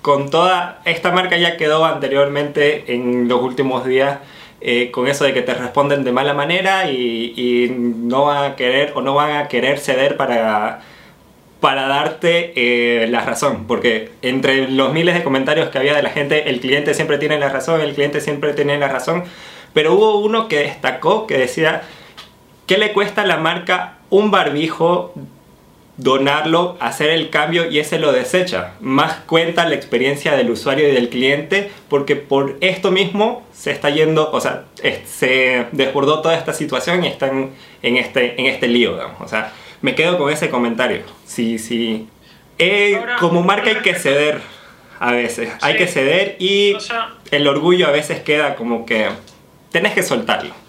con 0.02 0.30
toda 0.30 0.80
esta 0.85 1.12
marca 1.12 1.37
ya 1.37 1.56
quedó 1.56 1.85
anteriormente 1.85 2.92
en 2.92 3.28
los 3.28 3.40
últimos 3.40 3.85
días 3.85 4.18
eh, 4.61 4.90
con 4.92 5.09
eso 5.09 5.25
de 5.25 5.32
que 5.32 5.42
te 5.42 5.54
responden 5.54 6.04
de 6.04 6.12
mala 6.12 6.35
manera 6.35 6.90
y, 6.90 7.75
no 7.76 8.26
van 8.26 8.52
a 8.52 8.56
querer 8.56 8.92
o 8.94 9.00
no 9.00 9.14
van 9.14 9.37
a 9.37 9.49
querer 9.49 9.78
ceder 9.78 10.16
para, 10.16 10.82
para 11.61 11.88
darte 11.88 12.52
eh, 12.54 13.06
la 13.09 13.23
razón, 13.23 13.66
porque 13.66 14.11
entre 14.23 14.68
los 14.68 14.92
miles 14.92 15.14
de 15.14 15.25
comentarios 15.25 15.68
que 15.71 15.78
había 15.78 15.94
de 15.94 16.02
la 16.02 16.11
gente, 16.11 16.49
el 16.49 16.61
cliente 16.61 16.94
siempre 16.94 17.18
tiene 17.18 17.38
la 17.40 17.49
razón, 17.49 17.80
el 17.80 17.94
cliente 17.94 18.21
siempre 18.21 18.52
tiene 18.52 18.78
la 18.78 18.88
razón, 18.88 19.25
pero 19.73 19.94
hubo 19.94 20.21
uno 20.21 20.47
que 20.47 20.59
destacó 20.59 21.26
que 21.26 21.38
decía, 21.38 21.82
¿qué 22.66 22.78
le 22.78 22.92
cuesta 22.92 23.23
a 23.23 23.26
la 23.26 23.38
marca 23.38 23.99
un 24.11 24.30
barbijo 24.30 25.12
donarlo, 25.97 26.77
hacer 26.81 27.11
el 27.11 27.31
cambio 27.31 27.71
y 27.71 27.79
ese 27.79 27.99
lo 27.99 28.13
desecha. 28.13 28.75
Más 28.81 29.15
cuenta 29.27 29.67
la 29.67 29.75
experiencia 29.75 30.37
del 30.37 30.51
usuario 30.51 30.89
y 30.89 30.93
del 30.93 31.09
cliente 31.09 31.71
porque 31.89 32.17
por 32.17 32.57
esto 32.61 32.91
mismo 32.91 33.47
se 33.53 33.71
está 33.71 33.91
yendo, 33.91 34.31
o 34.31 34.41
sea, 34.41 34.65
se 35.05 35.67
desbordó 35.73 36.23
toda 36.23 36.37
esta 36.37 36.53
situación 36.53 37.05
y 37.05 37.09
están 37.09 37.51
en 37.83 37.97
este, 37.97 38.41
en 38.41 38.47
este 38.47 38.69
lío, 38.69 38.99
O 39.21 39.29
sea, 39.29 39.53
me 39.81 39.95
quedo 39.95 40.19
con 40.19 40.33
ese 40.33 40.49
comentario. 40.51 41.03
Sí, 41.27 41.59
sí. 41.59 42.09
Eh, 42.59 43.01
como 43.19 43.43
marca 43.43 43.71
hay 43.71 43.77
que 43.77 43.95
ceder 43.95 44.41
a 45.01 45.13
veces, 45.13 45.51
hay 45.61 45.77
que 45.77 45.89
ceder 45.89 46.37
y 46.39 46.77
el 47.31 47.49
orgullo 47.49 47.89
a 47.89 47.91
veces 47.91 48.21
queda 48.21 48.55
como 48.55 48.87
que 48.87 49.09
tenés 49.73 49.95
que 49.95 50.03
soltarlo. 50.03 50.62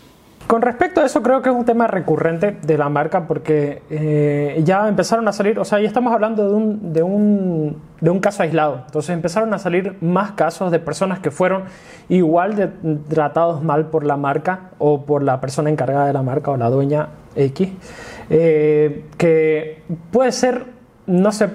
Con 0.48 0.62
respecto 0.62 1.00
a 1.02 1.06
eso, 1.06 1.24
creo 1.24 1.42
que 1.42 1.50
es 1.50 1.56
un 1.56 1.64
tema 1.64 1.88
recurrente 1.88 2.52
de 2.52 2.78
la 2.78 2.90
marca 2.90 3.28
porque 3.28 3.82
eh, 3.90 4.62
ya 4.66 4.88
empezaron 4.88 5.28
a 5.28 5.32
salir, 5.32 5.58
o 5.58 5.66
sea, 5.66 5.80
ya 5.80 5.88
estamos 5.88 6.14
hablando 6.14 6.48
de 6.48 6.54
un, 6.54 6.94
de, 6.94 7.02
un, 7.02 7.82
de 8.02 8.10
un 8.10 8.20
caso 8.20 8.44
aislado. 8.44 8.84
Entonces 8.86 9.12
empezaron 9.12 9.54
a 9.54 9.58
salir 9.58 9.96
más 10.02 10.32
casos 10.34 10.70
de 10.70 10.80
personas 10.80 11.20
que 11.20 11.32
fueron 11.32 11.64
igual 12.10 12.56
de 12.56 12.68
tratados 13.10 13.64
mal 13.64 13.86
por 13.88 14.04
la 14.04 14.18
marca 14.18 14.72
o 14.80 15.06
por 15.06 15.24
la 15.24 15.40
persona 15.40 15.70
encargada 15.70 16.08
de 16.08 16.14
la 16.14 16.24
marca 16.24 16.52
o 16.52 16.58
la 16.58 16.70
dueña 16.70 17.08
X, 17.36 17.70
eh, 18.30 19.06
que 19.18 19.82
puede 20.12 20.32
ser, 20.34 20.66
no 21.08 21.32
sé, 21.32 21.50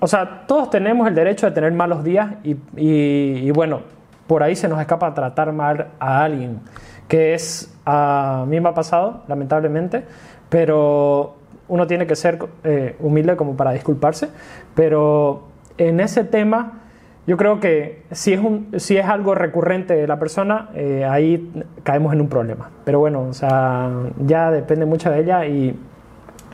o 0.00 0.06
sea, 0.08 0.44
todos 0.46 0.70
tenemos 0.70 1.06
el 1.06 1.14
derecho 1.14 1.46
de 1.46 1.52
tener 1.52 1.72
malos 1.72 2.02
días 2.02 2.34
y, 2.42 2.56
y 2.76 3.50
bueno, 3.52 3.80
por 4.26 4.42
ahí 4.42 4.56
se 4.56 4.68
nos 4.68 4.80
escapa 4.80 5.14
tratar 5.14 5.52
mal 5.52 5.88
a 5.98 6.24
alguien 6.24 6.60
que 7.08 7.34
es, 7.34 7.74
a 7.84 8.44
mí 8.46 8.60
me 8.60 8.68
ha 8.68 8.74
pasado, 8.74 9.22
lamentablemente, 9.26 10.04
pero 10.48 11.36
uno 11.68 11.86
tiene 11.86 12.06
que 12.06 12.16
ser 12.16 12.38
eh, 12.64 12.96
humilde 13.00 13.36
como 13.36 13.56
para 13.56 13.72
disculparse, 13.72 14.28
pero 14.74 15.48
en 15.76 16.00
ese 16.00 16.24
tema 16.24 16.80
yo 17.26 17.36
creo 17.36 17.60
que 17.60 18.04
si 18.10 18.32
es, 18.32 18.40
un, 18.40 18.72
si 18.78 18.96
es 18.96 19.04
algo 19.04 19.34
recurrente 19.34 19.94
de 19.94 20.06
la 20.06 20.18
persona, 20.18 20.70
eh, 20.74 21.04
ahí 21.04 21.52
caemos 21.82 22.14
en 22.14 22.22
un 22.22 22.28
problema. 22.30 22.70
Pero 22.84 23.00
bueno, 23.00 23.20
o 23.28 23.34
sea, 23.34 23.90
ya 24.24 24.50
depende 24.50 24.86
mucho 24.86 25.10
de 25.10 25.20
ella 25.20 25.44
y 25.44 25.78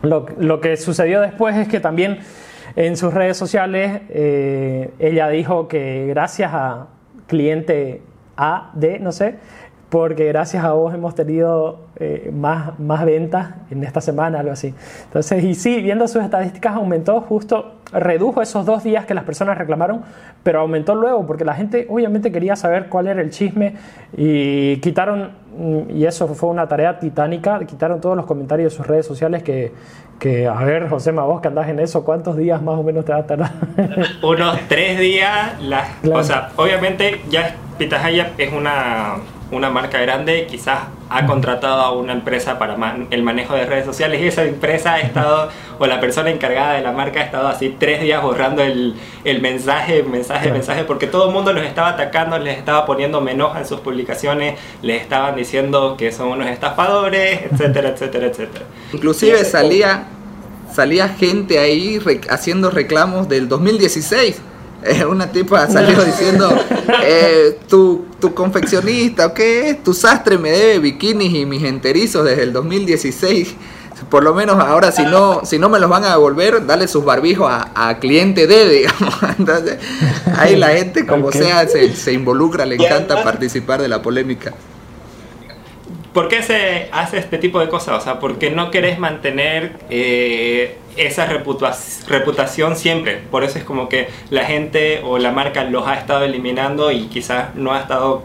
lo, 0.03 0.27
lo 0.37 0.61
que 0.61 0.77
sucedió 0.77 1.21
después 1.21 1.57
es 1.57 1.69
que 1.69 1.79
también 1.79 2.19
en 2.75 2.97
sus 2.97 3.15
redes 3.15 3.37
sociales 3.37 4.03
eh, 4.09 4.91
ella 4.99 5.29
dijo 5.29 5.69
que 5.69 6.07
gracias 6.09 6.51
a 6.53 6.89
cliente 7.29 8.03
A, 8.37 8.73
D, 8.75 8.99
no 8.99 9.13
sé, 9.13 9.37
porque 9.95 10.25
gracias 10.25 10.65
a 10.65 10.73
vos 10.73 10.93
hemos 10.93 11.15
tenido 11.15 11.79
eh, 12.01 12.33
más, 12.35 12.77
más 12.81 13.05
ventas 13.05 13.51
en 13.71 13.85
esta 13.85 14.01
semana, 14.01 14.41
algo 14.41 14.51
así. 14.51 14.75
Entonces, 15.05 15.45
y 15.45 15.55
sí, 15.55 15.81
viendo 15.83 16.09
sus 16.09 16.25
estadísticas, 16.25 16.75
aumentó 16.75 17.21
justo, 17.21 17.75
redujo 17.93 18.43
esos 18.43 18.67
dos 18.67 18.83
días 18.83 19.07
que 19.07 19.15
las 19.15 19.23
personas 19.23 19.57
reclamaron, 19.57 20.03
pero 20.43 20.59
aumentó 20.59 20.97
luego, 20.97 21.25
porque 21.29 21.45
la 21.45 21.55
gente 21.55 21.87
obviamente 21.89 22.33
quería 22.33 22.57
saber 22.57 22.89
cuál 22.89 23.07
era 23.07 23.23
el 23.23 23.31
chisme 23.31 23.77
y 24.17 24.79
quitaron, 24.79 25.31
y 25.89 26.05
eso 26.05 26.27
fue 26.27 26.51
una 26.51 26.67
tarea 26.67 26.99
titánica, 26.99 27.61
quitaron 27.65 28.01
todos 28.01 28.17
los 28.17 28.27
comentarios 28.27 28.73
de 28.73 28.77
sus 28.77 28.89
redes 28.89 29.07
sociales 29.07 29.45
que, 29.45 29.73
que 30.19 30.49
a 30.49 30.65
ver, 30.65 30.89
José, 30.89 31.13
vos 31.13 31.41
que 31.41 31.47
andás 31.47 31.69
en 31.69 31.79
eso, 31.79 32.05
¿cuántos 32.05 32.37
días 32.37 32.61
más 32.61 32.77
o 32.77 32.83
menos 32.83 33.05
te 33.05 33.13
va 33.13 33.19
a 33.19 33.27
tardar? 33.29 33.53
Unos 34.25 34.59
tres 34.67 34.99
días, 34.99 35.53
o 36.13 36.25
sea, 36.25 36.51
obviamente 36.57 37.21
ya 37.31 37.55
Pitahaya 37.79 38.33
es 38.39 38.53
una 38.53 39.19
una 39.55 39.71
marca 39.71 39.99
grande 40.01 40.47
quizás 40.47 40.81
ha 41.09 41.27
contratado 41.27 41.81
a 41.81 41.93
una 41.93 42.13
empresa 42.13 42.59
para 42.59 42.77
el 43.11 43.23
manejo 43.23 43.55
de 43.55 43.67
redes 43.67 43.85
sociales 43.85 44.21
y 44.21 44.27
esa 44.27 44.45
empresa 44.45 44.95
ha 44.95 45.01
estado, 45.01 45.49
o 45.79 45.87
la 45.87 46.01
persona 46.01 46.31
encargada 46.31 46.75
de 46.75 46.83
la 46.83 46.93
marca 46.93 47.21
ha 47.21 47.23
estado 47.25 47.49
así 47.49 47.77
tres 47.79 48.01
días 48.03 48.23
borrando 48.23 48.63
el, 48.63 48.95
el 49.25 49.41
mensaje, 49.41 50.03
mensaje, 50.03 50.51
mensaje, 50.51 50.85
porque 50.85 51.07
todo 51.07 51.29
el 51.29 51.35
mundo 51.35 51.53
los 51.53 51.65
estaba 51.65 51.91
atacando, 51.91 52.39
les 52.39 52.59
estaba 52.59 52.85
poniendo 52.85 53.21
menos 53.21 53.57
en 53.57 53.67
sus 53.67 53.81
publicaciones, 53.81 54.59
les 54.83 55.03
estaban 55.03 55.37
diciendo 55.37 55.97
que 55.97 56.11
son 56.11 56.29
unos 56.29 56.49
estafadores, 56.49 57.43
etcétera, 57.53 57.91
etcétera, 57.91 58.27
etcétera. 58.27 58.65
Inclusive 58.93 59.45
salía, 59.45 60.05
salía 60.73 61.09
gente 61.09 61.59
ahí 61.59 62.01
haciendo 62.29 62.71
reclamos 62.71 63.29
del 63.29 63.49
2016 63.49 64.41
una 65.09 65.31
tipa 65.31 65.67
salió 65.69 66.03
diciendo, 66.05 66.49
eh, 67.05 67.59
tu, 67.69 68.07
tu, 68.21 68.35
confeccionista, 68.35 69.27
¿o 69.27 69.35
qué 69.35 69.79
Tu 69.85 69.95
sastre 69.95 70.39
me 70.39 70.51
debe 70.51 70.79
bikinis 70.79 71.35
y 71.35 71.47
mis 71.47 71.63
enterizos 71.63 72.25
desde 72.25 72.43
el 72.43 72.53
2016. 72.53 73.55
Por 74.11 74.23
lo 74.23 74.35
menos 74.35 74.59
ahora 74.59 74.93
si 74.93 75.03
no, 75.03 75.45
si 75.45 75.59
no 75.59 75.69
me 75.69 75.79
los 75.79 75.89
van 75.89 76.05
a 76.05 76.11
devolver, 76.11 76.67
dale 76.67 76.89
sus 76.89 77.05
barbijos 77.05 77.51
a, 77.51 77.99
cliente 78.01 78.47
D, 78.47 78.69
digamos. 78.69 79.15
Entonces, 79.39 79.79
ahí 80.37 80.57
la 80.57 80.69
gente 80.69 81.07
como 81.07 81.33
sea 81.33 81.67
se, 81.69 81.95
se 81.95 82.13
involucra, 82.13 82.67
le 82.67 82.75
encanta 82.75 83.23
participar 83.23 83.81
de 83.81 83.89
la 83.89 84.03
polémica. 84.03 84.53
¿Por 86.15 86.29
qué 86.29 86.43
se 86.45 86.89
hace 86.93 87.19
este 87.19 87.39
tipo 87.39 87.59
de 87.59 87.69
cosas? 87.69 88.01
O 88.01 88.05
sea, 88.05 88.21
porque 88.21 88.51
no 88.51 88.71
querés 88.71 89.01
mantener 89.01 89.77
eh, 89.91 90.79
esa 90.97 91.27
reputación 91.27 92.77
siempre. 92.77 93.17
Por 93.31 93.45
eso 93.45 93.59
es 93.59 93.65
como 93.65 93.89
que 93.89 94.09
la 94.31 94.45
gente 94.45 95.01
o 95.05 95.19
la 95.19 95.33
marca 95.33 95.65
los 95.65 95.87
ha 95.87 95.95
estado 95.95 96.25
eliminando 96.25 96.91
y 96.91 97.07
quizás 97.07 97.55
no 97.55 97.73
ha 97.73 97.81
estado 97.81 98.25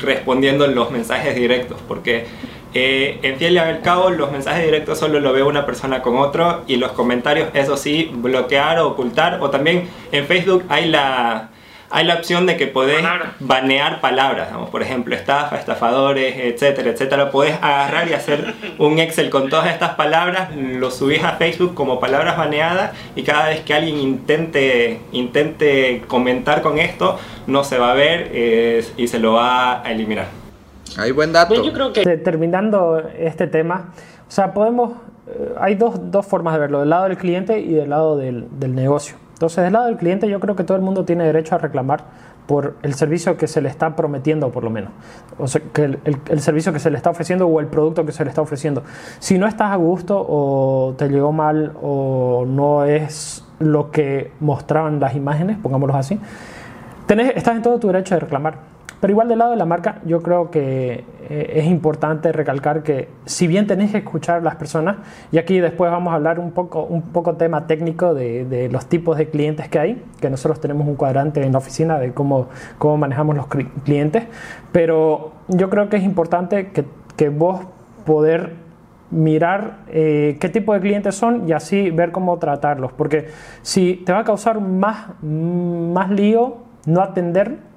respondiendo 0.00 0.66
los 0.66 0.90
mensajes 0.90 1.34
directos. 1.34 1.80
Porque 1.86 2.26
eh, 2.74 3.18
en 3.22 3.36
Fiel 3.36 3.54
y 3.54 3.58
al 3.58 3.80
cabo 3.80 4.10
los 4.10 4.30
mensajes 4.30 4.64
directos 4.64 4.98
solo 4.98 5.20
lo 5.20 5.32
ve 5.32 5.42
una 5.42 5.64
persona 5.66 6.02
con 6.02 6.16
otro 6.16 6.62
y 6.66 6.76
los 6.76 6.92
comentarios, 6.92 7.48
eso 7.54 7.76
sí, 7.76 8.10
bloquear 8.12 8.78
o 8.80 8.88
ocultar. 8.88 9.38
O 9.40 9.50
también 9.50 9.88
en 10.12 10.26
Facebook 10.26 10.64
hay 10.68 10.88
la 10.88 11.50
hay 11.90 12.04
la 12.04 12.14
opción 12.16 12.46
de 12.46 12.56
que 12.56 12.66
podés 12.66 13.02
banear 13.40 14.00
palabras, 14.00 14.48
por 14.70 14.82
ejemplo, 14.82 15.14
estafa, 15.14 15.56
estafadores, 15.56 16.36
etcétera, 16.36 16.90
etcétera. 16.90 17.30
Podés 17.30 17.54
agarrar 17.62 18.08
y 18.08 18.12
hacer 18.12 18.54
un 18.78 18.98
Excel 18.98 19.30
con 19.30 19.48
todas 19.48 19.68
estas 19.68 19.94
palabras, 19.94 20.54
lo 20.54 20.90
subís 20.90 21.24
a 21.24 21.32
Facebook 21.32 21.74
como 21.74 21.98
palabras 21.98 22.36
baneadas 22.36 22.92
y 23.16 23.22
cada 23.22 23.48
vez 23.48 23.60
que 23.60 23.74
alguien 23.74 23.96
intente, 23.98 25.00
intente 25.12 26.02
comentar 26.06 26.60
con 26.60 26.78
esto, 26.78 27.18
no 27.46 27.64
se 27.64 27.78
va 27.78 27.92
a 27.92 27.94
ver 27.94 28.30
eh, 28.32 28.84
y 28.96 29.08
se 29.08 29.18
lo 29.18 29.34
va 29.34 29.82
a 29.82 29.90
eliminar. 29.90 30.26
Hay 30.98 31.12
buen 31.12 31.32
dato. 31.32 31.54
Yo 31.62 31.72
creo 31.72 31.92
que 31.92 32.04
terminando 32.18 33.02
este 33.18 33.46
tema, 33.46 33.92
o 34.26 34.30
sea, 34.30 34.52
podemos, 34.52 34.92
eh, 35.26 35.54
hay 35.58 35.74
dos, 35.74 35.94
dos, 36.10 36.26
formas 36.26 36.54
de 36.54 36.60
verlo, 36.60 36.80
del 36.80 36.90
lado 36.90 37.04
del 37.04 37.16
cliente 37.16 37.60
y 37.60 37.72
del 37.72 37.90
lado 37.90 38.16
del, 38.16 38.46
del 38.58 38.74
negocio. 38.74 39.16
Entonces, 39.38 39.62
del 39.62 39.72
lado 39.72 39.86
del 39.86 39.96
cliente, 39.96 40.28
yo 40.28 40.40
creo 40.40 40.56
que 40.56 40.64
todo 40.64 40.76
el 40.76 40.82
mundo 40.82 41.04
tiene 41.04 41.22
derecho 41.22 41.54
a 41.54 41.58
reclamar 41.58 42.02
por 42.48 42.74
el 42.82 42.94
servicio 42.94 43.36
que 43.36 43.46
se 43.46 43.60
le 43.60 43.68
está 43.68 43.94
prometiendo, 43.94 44.50
por 44.50 44.64
lo 44.64 44.70
menos. 44.70 44.90
O 45.38 45.46
sea, 45.46 45.60
que 45.72 45.84
el, 45.84 46.40
servicio 46.40 46.72
que 46.72 46.80
se 46.80 46.90
le 46.90 46.96
está 46.96 47.10
ofreciendo 47.10 47.46
o 47.46 47.60
el 47.60 47.68
producto 47.68 48.04
que 48.04 48.10
se 48.10 48.24
le 48.24 48.30
está 48.30 48.42
ofreciendo. 48.42 48.82
Si 49.20 49.38
no 49.38 49.46
estás 49.46 49.70
a 49.70 49.76
gusto 49.76 50.26
o 50.28 50.94
te 50.98 51.08
llegó 51.08 51.30
mal 51.30 51.72
o 51.80 52.46
no 52.48 52.82
es 52.82 53.44
lo 53.60 53.92
que 53.92 54.32
mostraban 54.40 54.98
las 54.98 55.14
imágenes, 55.14 55.56
pongámoslo 55.58 55.94
así, 55.94 56.18
tenés, 57.06 57.36
estás 57.36 57.54
en 57.54 57.62
todo 57.62 57.78
tu 57.78 57.86
derecho 57.86 58.16
de 58.16 58.20
reclamar. 58.22 58.77
Pero 59.00 59.12
igual 59.12 59.28
del 59.28 59.38
lado 59.38 59.52
de 59.52 59.56
la 59.56 59.64
marca, 59.64 60.00
yo 60.04 60.22
creo 60.22 60.50
que 60.50 61.04
eh, 61.28 61.52
es 61.54 61.66
importante 61.66 62.32
recalcar 62.32 62.82
que 62.82 63.08
si 63.26 63.46
bien 63.46 63.66
tenés 63.66 63.92
que 63.92 63.98
escuchar 63.98 64.38
a 64.38 64.40
las 64.40 64.56
personas, 64.56 64.96
y 65.30 65.38
aquí 65.38 65.60
después 65.60 65.90
vamos 65.90 66.12
a 66.12 66.16
hablar 66.16 66.40
un 66.40 66.50
poco, 66.50 66.82
un 66.82 67.02
poco 67.02 67.34
tema 67.36 67.66
técnico 67.66 68.14
de, 68.14 68.44
de 68.44 68.68
los 68.68 68.86
tipos 68.86 69.16
de 69.16 69.28
clientes 69.28 69.68
que 69.68 69.78
hay, 69.78 70.02
que 70.20 70.30
nosotros 70.30 70.60
tenemos 70.60 70.88
un 70.88 70.96
cuadrante 70.96 71.44
en 71.44 71.52
la 71.52 71.58
oficina 71.58 71.98
de 71.98 72.12
cómo, 72.12 72.48
cómo 72.78 72.96
manejamos 72.96 73.36
los 73.36 73.46
clientes, 73.46 74.24
pero 74.72 75.32
yo 75.48 75.70
creo 75.70 75.88
que 75.88 75.96
es 75.96 76.02
importante 76.02 76.70
que, 76.70 76.84
que 77.16 77.28
vos 77.28 77.60
poder 78.04 78.68
mirar 79.10 79.78
eh, 79.88 80.36
qué 80.40 80.48
tipo 80.48 80.74
de 80.74 80.80
clientes 80.80 81.14
son 81.14 81.48
y 81.48 81.52
así 81.52 81.90
ver 81.90 82.12
cómo 82.12 82.38
tratarlos, 82.38 82.92
porque 82.92 83.28
si 83.62 84.02
te 84.04 84.12
va 84.12 84.20
a 84.20 84.24
causar 84.24 84.60
más, 84.60 85.22
más 85.22 86.10
lío 86.10 86.58
no 86.86 87.00
atender 87.00 87.67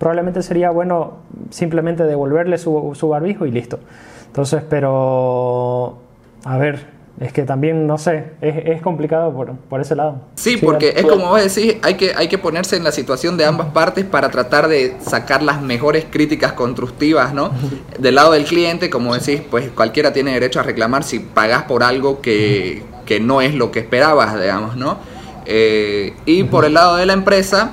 probablemente 0.00 0.42
sería 0.42 0.70
bueno 0.70 1.18
simplemente 1.50 2.04
devolverle 2.04 2.56
su, 2.56 2.92
su 2.94 3.08
barbijo 3.10 3.44
y 3.44 3.50
listo. 3.50 3.78
Entonces, 4.26 4.62
pero, 4.68 5.98
a 6.44 6.56
ver, 6.56 6.86
es 7.20 7.34
que 7.34 7.42
también, 7.42 7.86
no 7.86 7.98
sé, 7.98 8.30
es, 8.40 8.80
complicado 8.80 9.30
por, 9.34 9.54
por, 9.56 9.82
ese 9.82 9.94
lado. 9.94 10.22
Sí, 10.36 10.56
porque 10.56 10.94
es 10.96 11.04
como 11.04 11.26
vos 11.26 11.54
decís, 11.54 11.76
hay 11.82 11.94
que, 11.94 12.14
hay 12.16 12.28
que 12.28 12.38
ponerse 12.38 12.76
en 12.76 12.84
la 12.84 12.92
situación 12.92 13.36
de 13.36 13.44
ambas 13.44 13.68
partes 13.68 14.06
para 14.06 14.30
tratar 14.30 14.68
de 14.68 14.96
sacar 15.00 15.42
las 15.42 15.60
mejores 15.60 16.06
críticas 16.10 16.54
constructivas, 16.54 17.34
¿no? 17.34 17.50
Del 17.98 18.14
lado 18.14 18.32
del 18.32 18.46
cliente, 18.46 18.88
como 18.88 19.14
decís, 19.14 19.42
pues 19.50 19.68
cualquiera 19.68 20.14
tiene 20.14 20.32
derecho 20.32 20.60
a 20.60 20.62
reclamar 20.62 21.04
si 21.04 21.18
pagas 21.18 21.64
por 21.64 21.82
algo 21.82 22.22
que, 22.22 22.82
que 23.04 23.20
no 23.20 23.42
es 23.42 23.54
lo 23.54 23.70
que 23.70 23.80
esperabas, 23.80 24.40
digamos, 24.40 24.76
¿no? 24.76 24.96
Eh, 25.44 26.14
y 26.24 26.44
por 26.44 26.64
el 26.64 26.72
lado 26.72 26.96
de 26.96 27.04
la 27.04 27.12
empresa, 27.12 27.72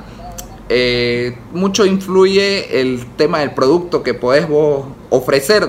eh, 0.69 1.35
mucho 1.53 1.85
influye 1.85 2.81
el 2.81 3.05
tema 3.15 3.39
del 3.39 3.51
producto 3.51 4.03
que 4.03 4.13
podés 4.13 4.47
vos 4.47 4.85
ofrecer. 5.09 5.67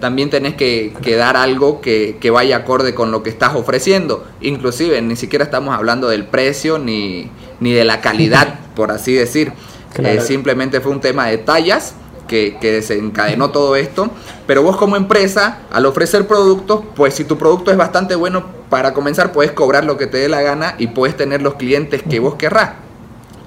también 0.00 0.28
tenés 0.28 0.54
que, 0.54 0.92
que 1.02 1.16
dar 1.16 1.36
algo 1.36 1.80
que, 1.80 2.18
que, 2.20 2.30
vaya 2.30 2.56
acorde 2.58 2.94
con 2.94 3.10
lo 3.10 3.22
que 3.22 3.30
estás 3.30 3.54
ofreciendo. 3.54 4.24
Inclusive 4.40 5.00
ni 5.00 5.16
siquiera 5.16 5.44
estamos 5.44 5.74
hablando 5.74 6.08
del 6.08 6.26
precio 6.26 6.78
ni, 6.78 7.30
ni 7.60 7.72
de 7.72 7.84
la 7.84 8.00
calidad, 8.00 8.60
por 8.74 8.90
así 8.90 9.12
decir. 9.12 9.52
Eh, 9.98 10.20
simplemente 10.20 10.80
fue 10.80 10.92
un 10.92 11.00
tema 11.00 11.26
de 11.26 11.38
tallas 11.38 11.94
que, 12.28 12.58
que, 12.60 12.72
desencadenó 12.72 13.50
todo 13.50 13.76
esto. 13.76 14.10
Pero 14.46 14.62
vos 14.62 14.76
como 14.76 14.96
empresa, 14.96 15.60
al 15.70 15.86
ofrecer 15.86 16.26
productos, 16.26 16.82
pues 16.94 17.14
si 17.14 17.24
tu 17.24 17.38
producto 17.38 17.70
es 17.70 17.76
bastante 17.76 18.14
bueno, 18.14 18.44
para 18.68 18.92
comenzar 18.92 19.32
puedes 19.32 19.52
cobrar 19.52 19.84
lo 19.84 19.96
que 19.96 20.06
te 20.06 20.18
dé 20.18 20.28
la 20.28 20.42
gana 20.42 20.74
y 20.78 20.88
puedes 20.88 21.16
tener 21.16 21.40
los 21.40 21.54
clientes 21.54 22.02
que 22.02 22.20
vos 22.20 22.34
querrás. 22.34 22.85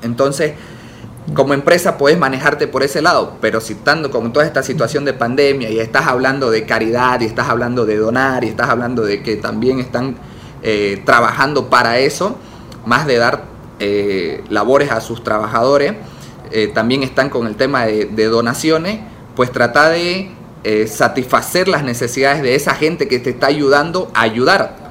Entonces, 0.01 0.53
como 1.33 1.53
empresa 1.53 1.97
puedes 1.97 2.17
manejarte 2.17 2.67
por 2.67 2.83
ese 2.83 3.01
lado, 3.01 3.33
pero 3.41 3.61
si 3.61 3.73
estando 3.73 4.09
con 4.09 4.33
toda 4.33 4.45
esta 4.45 4.63
situación 4.63 5.05
de 5.05 5.13
pandemia 5.13 5.69
y 5.69 5.79
estás 5.79 6.07
hablando 6.07 6.49
de 6.49 6.65
caridad 6.65 7.21
y 7.21 7.25
estás 7.25 7.49
hablando 7.49 7.85
de 7.85 7.97
donar 7.97 8.43
y 8.43 8.47
estás 8.47 8.69
hablando 8.69 9.03
de 9.03 9.21
que 9.21 9.35
también 9.35 9.79
están 9.79 10.15
eh, 10.63 11.01
trabajando 11.05 11.69
para 11.69 11.99
eso, 11.99 12.37
más 12.85 13.05
de 13.05 13.17
dar 13.17 13.43
eh, 13.79 14.43
labores 14.49 14.91
a 14.91 15.01
sus 15.01 15.23
trabajadores, 15.23 15.93
eh, 16.51 16.67
también 16.67 17.03
están 17.03 17.29
con 17.29 17.45
el 17.45 17.55
tema 17.55 17.85
de, 17.85 18.25
donaciones, 18.25 18.99
pues 19.35 19.51
trata 19.51 19.89
de 19.89 20.31
satisfacer 20.87 21.69
las 21.69 21.83
necesidades 21.83 22.41
de 22.41 22.53
esa 22.53 22.75
gente 22.75 23.07
que 23.07 23.19
te 23.19 23.29
está 23.29 23.47
ayudando 23.47 24.11
a 24.13 24.21
ayudar. 24.23 24.88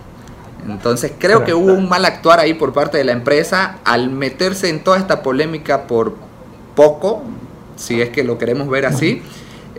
Entonces 0.66 1.12
creo 1.18 1.44
que 1.44 1.54
hubo 1.54 1.72
un 1.72 1.88
mal 1.88 2.04
actuar 2.04 2.40
ahí 2.40 2.54
por 2.54 2.72
parte 2.72 2.98
de 2.98 3.04
la 3.04 3.12
empresa 3.12 3.78
al 3.84 4.10
meterse 4.10 4.68
en 4.68 4.82
toda 4.84 4.98
esta 4.98 5.22
polémica 5.22 5.86
por 5.86 6.14
poco, 6.74 7.22
si 7.76 8.00
es 8.02 8.10
que 8.10 8.24
lo 8.24 8.38
queremos 8.38 8.68
ver 8.68 8.86
así. 8.86 9.22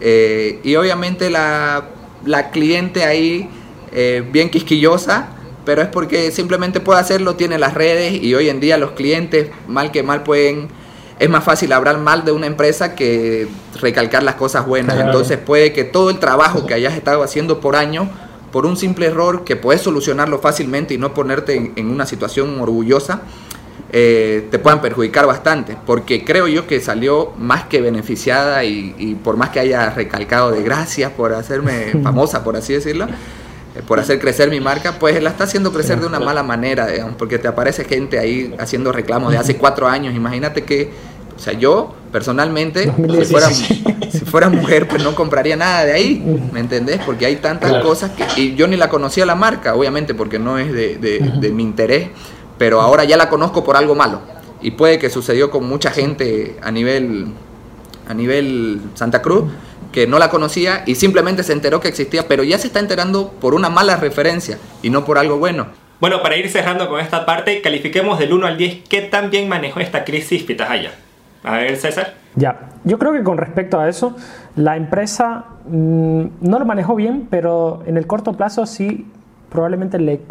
Eh, 0.02 0.60
y 0.64 0.76
obviamente 0.76 1.30
la, 1.30 1.86
la 2.26 2.52
cliente 2.52 3.04
ahí 3.04 3.50
eh, 3.92 4.24
bien 4.32 4.50
quisquillosa, 4.50 5.30
pero 5.66 5.82
es 5.82 5.88
porque 5.88 6.32
simplemente 6.32 6.80
puede 6.80 7.00
hacerlo, 7.00 7.36
tiene 7.36 7.60
las 7.60 7.74
redes 7.74 8.14
y 8.14 8.34
hoy 8.34 8.50
en 8.50 8.60
día 8.60 8.78
los 8.78 8.92
clientes, 8.92 9.50
mal 9.68 9.92
que 9.92 10.04
mal, 10.04 10.24
pueden... 10.24 10.70
Es 11.20 11.30
más 11.30 11.44
fácil 11.44 11.74
hablar 11.74 11.98
mal 11.98 12.24
de 12.24 12.32
una 12.32 12.48
empresa 12.48 12.96
que 12.96 13.50
recalcar 13.82 14.24
las 14.24 14.36
cosas 14.36 14.66
buenas. 14.66 14.98
Entonces 14.98 15.38
puede 15.38 15.74
que 15.74 15.84
todo 15.84 16.10
el 16.10 16.18
trabajo 16.18 16.66
que 16.66 16.74
hayas 16.74 16.94
estado 16.94 17.24
haciendo 17.24 17.60
por 17.60 17.76
año, 17.76 18.10
por 18.52 18.66
un 18.66 18.78
simple 18.78 19.08
error 19.08 19.44
que 19.44 19.56
puedes 19.56 19.82
solucionarlo 19.82 20.40
fácilmente 20.40 20.94
y 20.94 20.98
no 20.98 21.14
ponerte 21.14 21.74
en 21.76 21.90
una 21.90 22.06
situación 22.06 22.60
orgullosa, 22.60 23.24
eh, 23.92 24.48
te 24.52 24.60
puedan 24.60 24.82
perjudicar 24.82 25.26
bastante, 25.26 25.76
porque 25.84 26.24
creo 26.24 26.48
yo 26.48 26.68
que 26.68 26.80
salió 26.80 27.32
más 27.40 27.64
que 27.64 27.82
beneficiada 27.82 28.64
y, 28.64 29.18
por 29.24 29.36
más 29.36 29.50
que 29.50 29.60
haya 29.60 29.90
recalcado 29.90 30.52
de 30.52 30.62
gracias 30.62 31.12
por 31.12 31.34
hacerme 31.34 31.94
famosa, 32.04 32.44
por 32.44 32.56
así 32.56 32.74
decirlo, 32.74 33.06
eh, 33.06 33.82
por 33.88 34.00
hacer 34.00 34.20
crecer 34.20 34.52
mi 34.52 34.60
marca, 34.60 35.00
pues 35.00 35.22
la 35.24 35.32
está 35.32 35.46
haciendo 35.46 35.74
crecer 35.74 36.00
de 36.00 36.06
una 36.06 36.20
mala 36.20 36.44
manera, 36.44 36.86
digamos, 36.86 37.16
porque 37.16 37.40
te 37.40 37.48
aparece 37.48 37.84
gente 37.84 38.20
ahí 38.20 38.54
haciendo 38.60 38.92
reclamos 38.92 39.32
de 39.32 39.40
hace 39.40 39.56
cuatro 39.58 39.88
años, 39.88 40.14
imagínate 40.14 40.64
que, 40.64 40.92
o 41.36 41.40
sea, 41.40 41.54
yo 41.54 41.96
personalmente, 42.12 42.92
si 43.24 43.26
fuera, 43.26 43.50
si 43.52 44.20
fuera 44.26 44.50
mujer, 44.50 44.88
pues 44.88 45.04
no 45.04 45.16
compraría 45.16 45.56
nada 45.56 45.86
de 45.86 45.94
ahí, 45.94 46.50
¿me 46.52 46.60
entendés? 46.60 47.00
Porque 47.06 47.26
hay 47.26 47.38
tantas 47.38 47.84
cosas 47.84 48.12
que, 48.12 48.42
y 48.42 48.56
yo 48.56 48.68
ni 48.68 48.78
la 48.78 48.90
conocía 48.90 49.26
la 49.26 49.36
marca, 49.36 49.76
obviamente, 49.76 50.14
porque 50.14 50.40
no 50.40 50.58
es 50.58 50.72
de, 50.72 50.98
de 50.98 51.50
mi 51.52 51.64
interés 51.64 52.10
pero 52.60 52.82
ahora 52.82 53.06
ya 53.06 53.18
la 53.18 53.30
conozco 53.30 53.64
por 53.64 53.76
algo 53.76 53.96
malo. 53.96 54.22
Y 54.62 54.72
puede 54.72 55.00
que 55.00 55.10
sucedió 55.10 55.50
con 55.50 55.68
mucha 55.68 55.90
gente 55.90 56.58
a 56.62 56.70
nivel, 56.70 57.28
a 58.08 58.14
nivel 58.14 58.82
Santa 58.94 59.24
Cruz 59.24 59.46
que 59.94 60.06
no 60.06 60.20
la 60.20 60.30
conocía 60.30 60.84
y 60.86 60.94
simplemente 60.94 61.42
se 61.42 61.54
enteró 61.54 61.80
que 61.80 61.88
existía, 61.88 62.28
pero 62.28 62.44
ya 62.44 62.60
se 62.60 62.68
está 62.68 62.80
enterando 62.80 63.32
por 63.32 63.56
una 63.56 63.70
mala 63.70 63.96
referencia 63.96 64.60
y 64.84 64.92
no 64.92 65.04
por 65.04 65.18
algo 65.18 65.40
bueno. 65.40 65.68
Bueno, 66.00 66.22
para 66.22 66.38
ir 66.38 66.48
cerrando 66.50 66.88
con 66.90 67.00
esta 67.00 67.26
parte, 67.26 67.62
califiquemos 67.62 68.20
del 68.20 68.34
1 68.34 68.46
al 68.46 68.58
10 68.58 68.88
qué 68.88 69.02
tan 69.02 69.32
bien 69.32 69.50
manejó 69.50 69.80
esta 69.80 70.06
crisis 70.06 70.44
Pitahaya. 70.44 70.92
A 71.44 71.58
ver, 71.58 71.76
César. 71.78 72.14
Ya, 72.36 72.70
yo 72.84 73.00
creo 73.00 73.14
que 73.14 73.24
con 73.24 73.38
respecto 73.38 73.80
a 73.80 73.90
eso, 73.90 74.16
la 74.56 74.78
empresa 74.78 75.46
mm, 75.68 76.24
no 76.42 76.60
lo 76.60 76.66
manejó 76.66 76.96
bien, 76.96 77.28
pero 77.30 77.82
en 77.86 77.98
el 77.98 78.08
corto 78.08 78.34
plazo 78.34 78.66
sí 78.66 79.12
probablemente 79.50 79.98
le, 80.00 80.22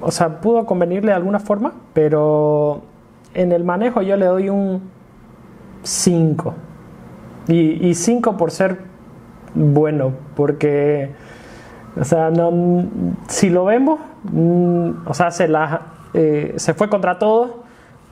o 0.00 0.10
sea, 0.10 0.40
pudo 0.40 0.64
convenirle 0.64 1.10
de 1.10 1.16
alguna 1.16 1.38
forma, 1.38 1.72
pero 1.92 2.82
en 3.34 3.52
el 3.52 3.64
manejo 3.64 4.02
yo 4.02 4.16
le 4.16 4.26
doy 4.26 4.48
un 4.48 4.82
5. 5.82 6.54
Y 7.48 7.94
5 7.94 8.36
por 8.36 8.50
ser 8.50 8.78
bueno, 9.54 10.12
porque, 10.36 11.12
o 11.98 12.04
sea, 12.04 12.30
no, 12.30 12.86
si 13.28 13.48
lo 13.50 13.64
vemos, 13.64 14.00
mm, 14.24 14.90
o 15.06 15.14
sea, 15.14 15.30
se, 15.30 15.48
la, 15.48 15.80
eh, 16.14 16.54
se 16.56 16.74
fue 16.74 16.88
contra 16.88 17.18
todo, 17.18 17.64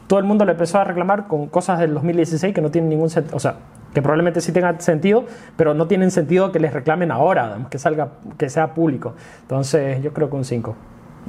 todo 0.06 0.18
el 0.18 0.24
mundo 0.24 0.44
le 0.44 0.52
empezó 0.52 0.78
a 0.78 0.84
reclamar 0.84 1.26
con 1.26 1.48
cosas 1.48 1.78
del 1.78 1.94
2016 1.94 2.54
que 2.54 2.60
no 2.60 2.70
tienen 2.70 2.90
ningún 2.90 3.10
sentido, 3.10 3.36
o 3.36 3.40
sea, 3.40 3.56
que 3.94 4.02
probablemente 4.02 4.40
sí 4.40 4.52
tengan 4.52 4.80
sentido, 4.80 5.24
pero 5.56 5.74
no 5.74 5.86
tienen 5.86 6.10
sentido 6.10 6.52
que 6.52 6.60
les 6.60 6.72
reclamen 6.72 7.10
ahora, 7.10 7.66
que 7.70 7.78
salga, 7.78 8.12
que 8.36 8.50
sea 8.50 8.74
público. 8.74 9.14
Entonces, 9.42 10.02
yo 10.02 10.12
creo 10.12 10.28
que 10.28 10.36
un 10.36 10.44
5 10.44 10.76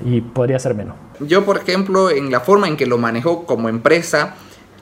y 0.06 0.22
podría 0.22 0.60
ser 0.60 0.76
menos. 0.76 0.96
Yo, 1.20 1.46
por 1.46 1.58
ejemplo, 1.58 2.10
en 2.12 2.32
la 2.32 2.42
forma 2.42 2.68
en 2.68 2.78
que 2.78 2.86
lo 2.86 2.98
manejó 2.98 3.46
como 3.46 3.70
empresa, 3.70 4.36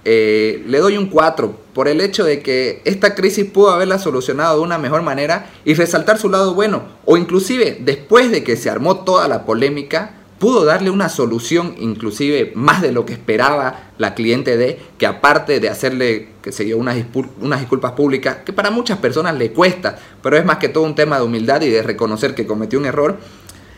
eh, 0.03 0.63
le 0.67 0.79
doy 0.79 0.97
un 0.97 1.07
4 1.07 1.55
por 1.73 1.87
el 1.87 2.01
hecho 2.01 2.23
de 2.23 2.41
que 2.41 2.81
esta 2.85 3.15
crisis 3.15 3.45
pudo 3.45 3.71
haberla 3.71 3.97
solucionado 3.97 4.57
de 4.57 4.63
una 4.63 4.77
mejor 4.77 5.01
manera 5.01 5.47
y 5.63 5.73
resaltar 5.73 6.17
su 6.17 6.29
lado 6.29 6.53
bueno, 6.53 6.83
o 7.05 7.17
inclusive 7.17 7.77
después 7.81 8.31
de 8.31 8.43
que 8.43 8.55
se 8.55 8.69
armó 8.69 9.03
toda 9.03 9.27
la 9.27 9.45
polémica, 9.45 10.11
pudo 10.39 10.65
darle 10.65 10.89
una 10.89 11.09
solución 11.09 11.75
inclusive 11.79 12.51
más 12.55 12.81
de 12.81 12.91
lo 12.91 13.05
que 13.05 13.13
esperaba 13.13 13.89
la 13.97 14.13
cliente 14.13 14.57
de, 14.57 14.79
que 14.97 15.05
aparte 15.05 15.59
de 15.59 15.69
hacerle, 15.69 16.29
que 16.41 16.51
se 16.51 16.65
dio 16.65 16.77
unas, 16.77 16.95
disculpas 16.95 17.91
públicas, 17.93 18.37
que 18.45 18.53
para 18.53 18.69
muchas 18.71 18.97
personas 18.97 19.35
le 19.35 19.51
cuesta, 19.51 19.97
pero 20.21 20.37
es 20.37 20.45
más 20.45 20.57
que 20.57 20.69
todo 20.69 20.83
un 20.83 20.95
tema 20.95 21.17
de 21.17 21.23
humildad 21.23 21.61
y 21.61 21.69
de 21.69 21.81
reconocer 21.81 22.35
que 22.35 22.45
cometió 22.45 22.79
un 22.79 22.85
error, 22.85 23.17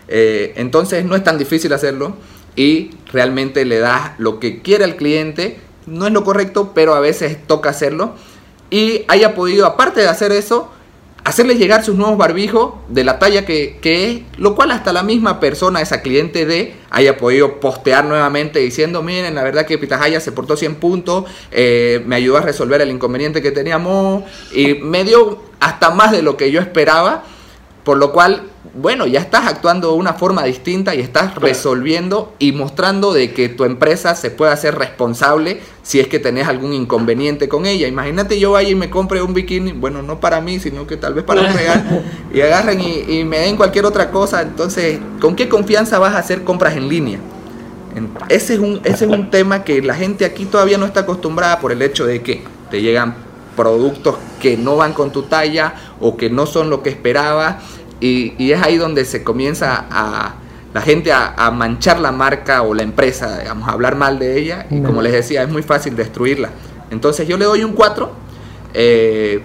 eh, 0.08 0.54
entonces 0.56 1.06
no 1.06 1.15
es 1.15 1.24
tan 1.24 1.38
difícil 1.38 1.74
hacerlo 1.74 2.15
y 2.56 2.91
realmente 3.13 3.63
le 3.65 3.80
das 3.80 4.13
lo 4.17 4.39
que 4.39 4.62
quiere 4.62 4.84
el 4.84 4.96
cliente. 4.96 5.60
No 5.86 6.08
es 6.08 6.12
lo 6.12 6.24
correcto, 6.24 6.72
pero 6.74 6.96
a 6.96 7.00
veces 7.00 7.38
toca 7.46 7.70
hacerlo. 7.70 8.15
Y 8.70 9.06
haya 9.08 9.36
podido, 9.36 9.65
aparte 9.65 10.02
de 10.02 10.08
hacer 10.08 10.32
eso, 10.34 10.72
hacerle 11.28 11.56
llegar 11.56 11.84
sus 11.84 11.98
nuevos 11.98 12.18
barbijos 12.18 12.76
de 12.88 13.04
la 13.04 13.20
talla 13.20 13.46
que, 13.46 13.78
es, 13.84 14.40
lo 14.40 14.56
cual 14.56 14.72
hasta 14.72 14.94
la 14.94 15.04
misma 15.04 15.42
persona, 15.42 15.82
esa 15.82 16.02
cliente 16.02 16.46
de, 16.46 16.74
haya 16.90 17.18
podido 17.18 17.60
postear 17.60 18.06
nuevamente 18.06 18.60
diciendo, 18.60 19.04
miren, 19.04 19.36
la 19.36 19.44
verdad 19.44 19.66
que 19.66 19.78
Pitahaya 19.78 20.22
se 20.22 20.32
portó 20.32 20.56
100 20.56 20.76
puntos, 20.76 21.26
eh, 21.52 22.02
me 22.06 22.16
ayudó 22.16 22.38
a 22.38 22.42
resolver 22.42 22.80
el 22.80 22.92
inconveniente 22.92 23.42
que 23.42 23.52
teníamos 23.52 24.24
y 24.54 24.76
me 24.76 25.04
dio 25.04 25.44
hasta 25.60 25.90
más 25.90 26.13
de 26.13 26.22
lo 26.22 26.38
que 26.38 26.50
yo 26.50 26.62
esperaba, 26.62 27.26
por 27.88 27.97
lo 27.97 28.12
cual 28.12 28.41
bueno, 28.73 29.08
ya 29.08 29.21
estás 29.21 29.47
actuando 29.47 29.91
de 29.91 29.93
una 29.95 30.13
forma 30.13 30.43
distinta 30.43 30.93
y 30.93 31.00
estás 31.00 31.36
resolviendo 31.36 32.34
y 32.38 32.52
mostrando 32.52 33.13
de 33.13 33.32
que 33.32 33.47
tu 33.47 33.63
empresa 33.63 34.13
se 34.13 34.30
puede 34.30 34.52
hacer 34.52 34.76
responsable 34.76 35.62
si 35.84 36.02
es 36.02 36.10
que 36.10 36.19
tenés 36.19 36.50
algún 36.50 36.73
inconveniente 36.73 37.47
con 37.47 37.65
ella. 37.65 37.88
Imagínate 37.88 38.41
yo 38.41 38.52
vaya 38.52 38.67
y 38.67 38.76
me 38.76 38.89
compre 38.89 39.21
un 39.21 39.34
bikini, 39.34 39.71
bueno, 39.71 40.02
no 40.02 40.19
para 40.19 40.41
mí, 40.41 40.60
sino 40.60 40.86
que 40.86 40.97
tal 40.97 41.13
vez 41.13 41.23
para 41.23 41.39
un 41.39 41.54
regalo, 41.54 42.02
y 42.34 42.41
agarren 42.41 42.82
y, 42.82 43.23
me 43.23 43.39
den 43.39 43.56
cualquier 43.56 43.86
otra 43.86 44.12
cosa. 44.12 44.41
Entonces, 44.41 45.00
¿con 45.21 45.38
qué 45.38 45.47
confianza 45.47 45.97
vas 45.97 46.13
a 46.13 46.19
hacer 46.19 46.43
compras 46.43 46.76
en 46.76 46.89
línea? 46.89 47.19
Ese 48.28 48.56
es, 48.56 48.60
un, 48.60 48.82
ese 48.84 49.06
es 49.06 49.12
un 49.12 49.30
tema 49.32 49.63
que 49.63 49.82
la 49.82 49.95
gente 49.95 50.26
aquí 50.26 50.43
todavía 50.43 50.78
no 50.78 50.86
está 50.86 51.00
acostumbrada 51.00 51.60
por 51.62 51.71
el 51.71 51.82
hecho 51.82 52.06
de 52.06 52.21
que 52.21 52.43
te 52.69 52.82
llegan 52.82 53.15
productos 53.56 54.15
que 54.39 54.56
no 54.56 54.78
van 54.78 54.93
con 54.93 55.12
tu 55.12 55.23
talla 55.23 55.73
o 56.00 56.15
que 56.15 56.30
no 56.30 56.45
son 56.45 56.69
lo 56.69 56.84
que 56.84 56.91
esperaba 56.91 57.60
y, 58.00 58.52
es 58.52 58.62
ahí 58.62 58.78
donde 58.78 59.06
se 59.06 59.24
comienza 59.24 59.86
a 59.90 60.36
la 60.74 60.82
gente 60.82 61.12
a, 61.12 61.52
manchar 61.52 62.00
la 62.00 62.12
marca 62.12 62.62
o 62.62 62.74
la 62.74 62.84
empresa, 62.84 63.40
digamos, 63.40 63.68
a 63.68 63.72
hablar 63.72 63.96
mal 63.96 64.20
de 64.20 64.38
ella. 64.38 64.68
Y 64.70 64.82
como 64.82 65.02
les 65.02 65.14
decía, 65.14 65.44
es 65.44 65.50
muy 65.50 65.64
fácil 65.64 65.96
destruirla. 65.96 66.50
Entonces 66.92 67.28
yo 67.28 67.38
le 67.38 67.46
doy 67.46 67.64
un 67.64 67.74
4 67.74 68.12
eh, 68.74 69.42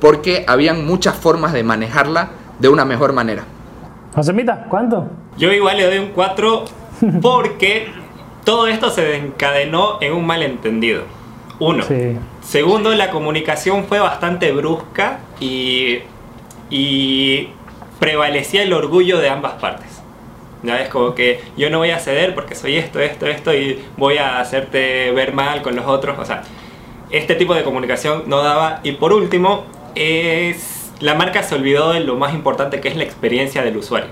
porque 0.00 0.44
habían 0.46 0.84
muchas 0.84 1.14
formas 1.14 1.52
de 1.52 1.62
manejarla 1.62 2.30
de 2.58 2.68
una 2.68 2.84
mejor 2.84 3.12
manera. 3.12 3.44
Josemita, 4.14 4.66
¿cuánto? 4.68 5.08
Yo 5.36 5.52
igual 5.52 5.76
le 5.76 5.86
doy 5.86 5.98
un 5.98 6.08
4 6.08 6.64
porque 7.22 7.88
todo 8.44 8.66
esto 8.66 8.90
se 8.90 9.02
desencadenó 9.02 9.98
en 10.00 10.12
un 10.12 10.26
malentendido. 10.26 11.02
Uno. 11.58 11.84
Segundo, 12.42 12.92
la 12.94 13.10
comunicación 13.10 13.84
fue 13.84 14.00
bastante 14.00 14.52
brusca 14.52 15.20
y, 15.40 16.00
y 16.68 17.48
prevalecía 17.98 18.62
el 18.62 18.72
orgullo 18.72 19.18
de 19.18 19.28
ambas 19.28 19.54
partes. 19.54 20.02
¿Ya? 20.62 20.80
Es 20.80 20.88
como 20.88 21.14
que 21.14 21.40
yo 21.56 21.68
no 21.68 21.78
voy 21.78 21.90
a 21.90 21.98
ceder 21.98 22.34
porque 22.34 22.54
soy 22.54 22.76
esto, 22.76 23.00
esto, 23.00 23.26
esto 23.26 23.54
y 23.54 23.84
voy 23.96 24.16
a 24.18 24.40
hacerte 24.40 25.10
ver 25.12 25.34
mal 25.34 25.62
con 25.62 25.76
los 25.76 25.86
otros. 25.86 26.18
O 26.18 26.24
sea, 26.24 26.42
este 27.10 27.34
tipo 27.34 27.54
de 27.54 27.62
comunicación 27.62 28.24
no 28.26 28.42
daba. 28.42 28.80
Y 28.82 28.92
por 28.92 29.12
último, 29.12 29.64
es 29.94 30.92
la 31.00 31.14
marca 31.14 31.42
se 31.42 31.54
olvidó 31.54 31.92
de 31.92 32.00
lo 32.00 32.16
más 32.16 32.34
importante 32.34 32.80
que 32.80 32.88
es 32.88 32.96
la 32.96 33.04
experiencia 33.04 33.62
del 33.62 33.76
usuario. 33.76 34.10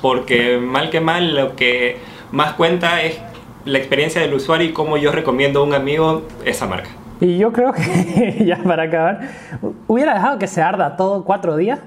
Porque 0.00 0.58
mal 0.58 0.90
que 0.90 1.00
mal, 1.00 1.34
lo 1.34 1.54
que 1.54 1.98
más 2.32 2.54
cuenta 2.54 3.02
es 3.02 3.20
la 3.64 3.78
experiencia 3.78 4.20
del 4.20 4.34
usuario 4.34 4.68
y 4.68 4.72
cómo 4.72 4.96
yo 4.96 5.12
recomiendo 5.12 5.60
a 5.60 5.62
un 5.62 5.74
amigo 5.74 6.22
esa 6.44 6.66
marca. 6.66 6.90
Y 7.20 7.38
yo 7.38 7.52
creo 7.52 7.72
que, 7.72 8.44
ya 8.44 8.56
para 8.64 8.84
acabar, 8.84 9.20
hubiera 9.86 10.14
dejado 10.14 10.38
que 10.38 10.48
se 10.48 10.60
arda 10.60 10.96
todo 10.96 11.24
cuatro 11.24 11.56
días 11.56 11.78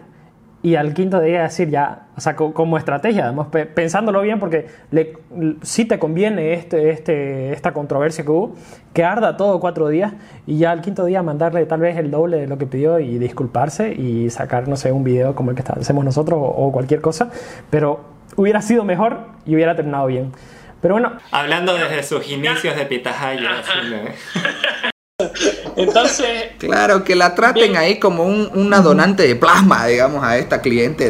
y 0.65 0.78
al 0.78 0.95
quinto 0.95 1.21
día 1.21 1.43
decir 1.43 1.69
ya, 1.69 2.08
o 2.17 2.21
sea, 2.21 2.36
como 2.36 2.80
estrategia, 2.80 3.25
además, 3.25 3.49
pensándolo 3.75 4.21
bien, 4.21 4.39
porque 4.39 4.65
le, 4.89 5.13
sí 5.62 5.86
te 5.86 5.99
conviene 5.99 6.54
este, 6.54 6.89
este, 6.89 7.54
esta 7.54 7.71
controversia 7.71 8.23
que 8.23 8.32
hubo, 8.32 8.56
que 8.91 9.04
arda 9.04 9.38
todo 9.38 9.60
cuatro 9.60 9.89
días 9.89 10.13
y 10.47 10.58
ya 10.58 10.71
al 10.71 10.82
quinto 10.82 11.06
día 11.06 11.21
mandarle 11.21 11.67
tal 11.67 11.82
vez 11.82 11.95
el 11.97 12.10
doble 12.10 12.38
de 12.38 12.47
lo 12.47 12.58
que 12.58 12.65
pidió 12.65 12.99
y 12.99 13.19
disculparse 13.19 13.93
y 13.93 14.32
sacar, 14.32 14.67
no 14.67 14.75
sé, 14.75 14.91
un 14.91 15.04
video 15.04 15.36
como 15.36 15.51
el 15.51 15.56
que 15.56 15.62
hacemos 15.71 16.04
nosotros 16.04 16.39
o, 16.41 16.71
cualquier 16.71 16.99
cosa, 16.99 17.30
pero 17.69 18.04
hubiera 18.36 18.63
sido 18.63 18.86
mejor 18.86 19.19
y 19.45 19.54
hubiera 19.54 19.75
terminado 19.75 20.08
bien. 20.08 20.32
Pero 20.82 20.95
bueno. 20.95 21.12
Hablando 21.30 21.75
desde 21.75 22.01
sus 22.01 22.28
inicios 22.28 22.75
de 22.75 22.86
Pitahaya. 22.88 23.62
Entonces. 25.75 26.27
Claro, 26.57 27.03
que 27.03 27.15
la 27.15 27.35
traten 27.35 27.75
ahí 27.75 27.99
como 27.99 28.23
un, 28.23 28.49
una 28.53 28.81
donante 28.81 29.27
de 29.27 29.35
plasma, 29.35 29.85
digamos, 29.85 30.23
a 30.23 30.38
esta 30.38 30.61
cliente. 30.61 31.09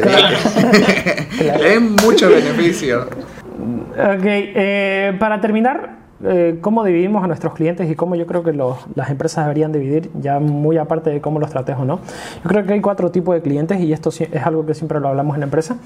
es 1.40 1.80
mucho 1.80 2.28
beneficio. 2.28 3.02
Ok, 3.02 4.24
eh, 4.24 5.16
para 5.18 5.40
terminar, 5.40 5.96
eh, 6.24 6.58
¿cómo 6.60 6.84
dividimos 6.84 7.22
a 7.22 7.26
nuestros 7.26 7.54
clientes 7.54 7.90
y 7.90 7.94
cómo 7.94 8.14
yo 8.14 8.26
creo 8.26 8.42
que 8.42 8.52
las 8.52 9.10
empresas 9.10 9.44
deberían 9.44 9.72
dividir, 9.72 10.10
ya 10.20 10.38
muy 10.40 10.78
aparte 10.78 11.10
de 11.10 11.20
cómo 11.20 11.38
los 11.40 11.50
trates 11.50 11.76
o 11.78 11.84
no? 11.84 12.00
Yo 12.42 12.48
creo 12.48 12.64
que 12.64 12.72
hay 12.74 12.80
cuatro 12.80 13.10
tipos 13.10 13.34
de 13.34 13.42
clientes 13.42 13.80
y 13.80 13.92
esto 13.92 14.10
es 14.10 14.46
algo 14.46 14.66
que 14.66 14.74
siempre 14.74 15.00
lo 15.00 15.08
hablamos 15.08 15.34
en 15.34 15.40
la 15.40 15.46
empresa. 15.46 15.76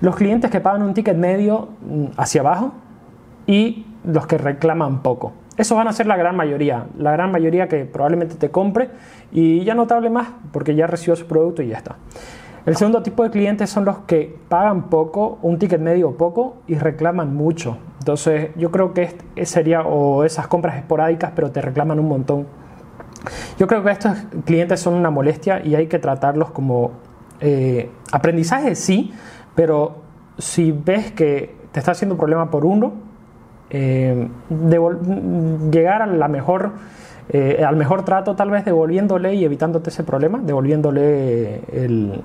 Los 0.00 0.16
clientes 0.16 0.50
que 0.50 0.60
pagan 0.60 0.82
un 0.82 0.94
ticket 0.94 1.16
medio 1.16 1.68
mm, 1.82 2.06
hacia 2.16 2.40
abajo 2.40 2.72
y 3.46 3.86
los 4.04 4.26
que 4.26 4.38
reclaman 4.38 5.02
poco. 5.02 5.32
Esos 5.60 5.76
van 5.76 5.88
a 5.88 5.92
ser 5.92 6.06
la 6.06 6.16
gran 6.16 6.36
mayoría, 6.36 6.86
la 6.96 7.12
gran 7.12 7.30
mayoría 7.30 7.68
que 7.68 7.84
probablemente 7.84 8.36
te 8.36 8.50
compre 8.50 8.88
y 9.30 9.62
ya 9.62 9.74
no 9.74 9.86
te 9.86 9.92
hable 9.92 10.08
más 10.08 10.28
porque 10.52 10.74
ya 10.74 10.86
recibió 10.86 11.14
su 11.16 11.26
producto 11.26 11.60
y 11.60 11.68
ya 11.68 11.76
está. 11.76 11.96
El 12.64 12.76
segundo 12.76 13.02
tipo 13.02 13.24
de 13.24 13.30
clientes 13.30 13.68
son 13.68 13.84
los 13.84 13.98
que 13.98 14.38
pagan 14.48 14.88
poco, 14.88 15.38
un 15.42 15.58
ticket 15.58 15.78
medio 15.78 16.16
poco 16.16 16.56
y 16.66 16.76
reclaman 16.76 17.36
mucho. 17.36 17.76
Entonces 17.98 18.52
yo 18.56 18.70
creo 18.70 18.94
que 18.94 19.14
sería 19.44 19.82
o 19.82 20.24
esas 20.24 20.48
compras 20.48 20.78
esporádicas 20.78 21.32
pero 21.36 21.50
te 21.50 21.60
reclaman 21.60 22.00
un 22.00 22.08
montón. 22.08 22.46
Yo 23.58 23.66
creo 23.66 23.84
que 23.84 23.90
estos 23.90 24.16
clientes 24.46 24.80
son 24.80 24.94
una 24.94 25.10
molestia 25.10 25.60
y 25.62 25.74
hay 25.74 25.88
que 25.88 25.98
tratarlos 25.98 26.52
como 26.52 26.92
eh, 27.38 27.90
aprendizaje, 28.12 28.74
sí, 28.74 29.12
pero 29.54 29.96
si 30.38 30.72
ves 30.72 31.12
que 31.12 31.54
te 31.70 31.80
está 31.80 31.92
haciendo 31.92 32.16
problema 32.16 32.50
por 32.50 32.64
uno, 32.64 33.09
eh, 33.70 34.28
llegar 35.70 36.02
a 36.02 36.28
mejor, 36.28 36.72
eh, 37.28 37.64
al 37.66 37.76
mejor 37.76 38.04
trato, 38.04 38.34
tal 38.34 38.50
vez 38.50 38.64
devolviéndole 38.64 39.34
y 39.34 39.44
evitándote 39.44 39.90
ese 39.90 40.04
problema, 40.04 40.40
devolviéndole 40.42 41.60
el... 41.72 42.22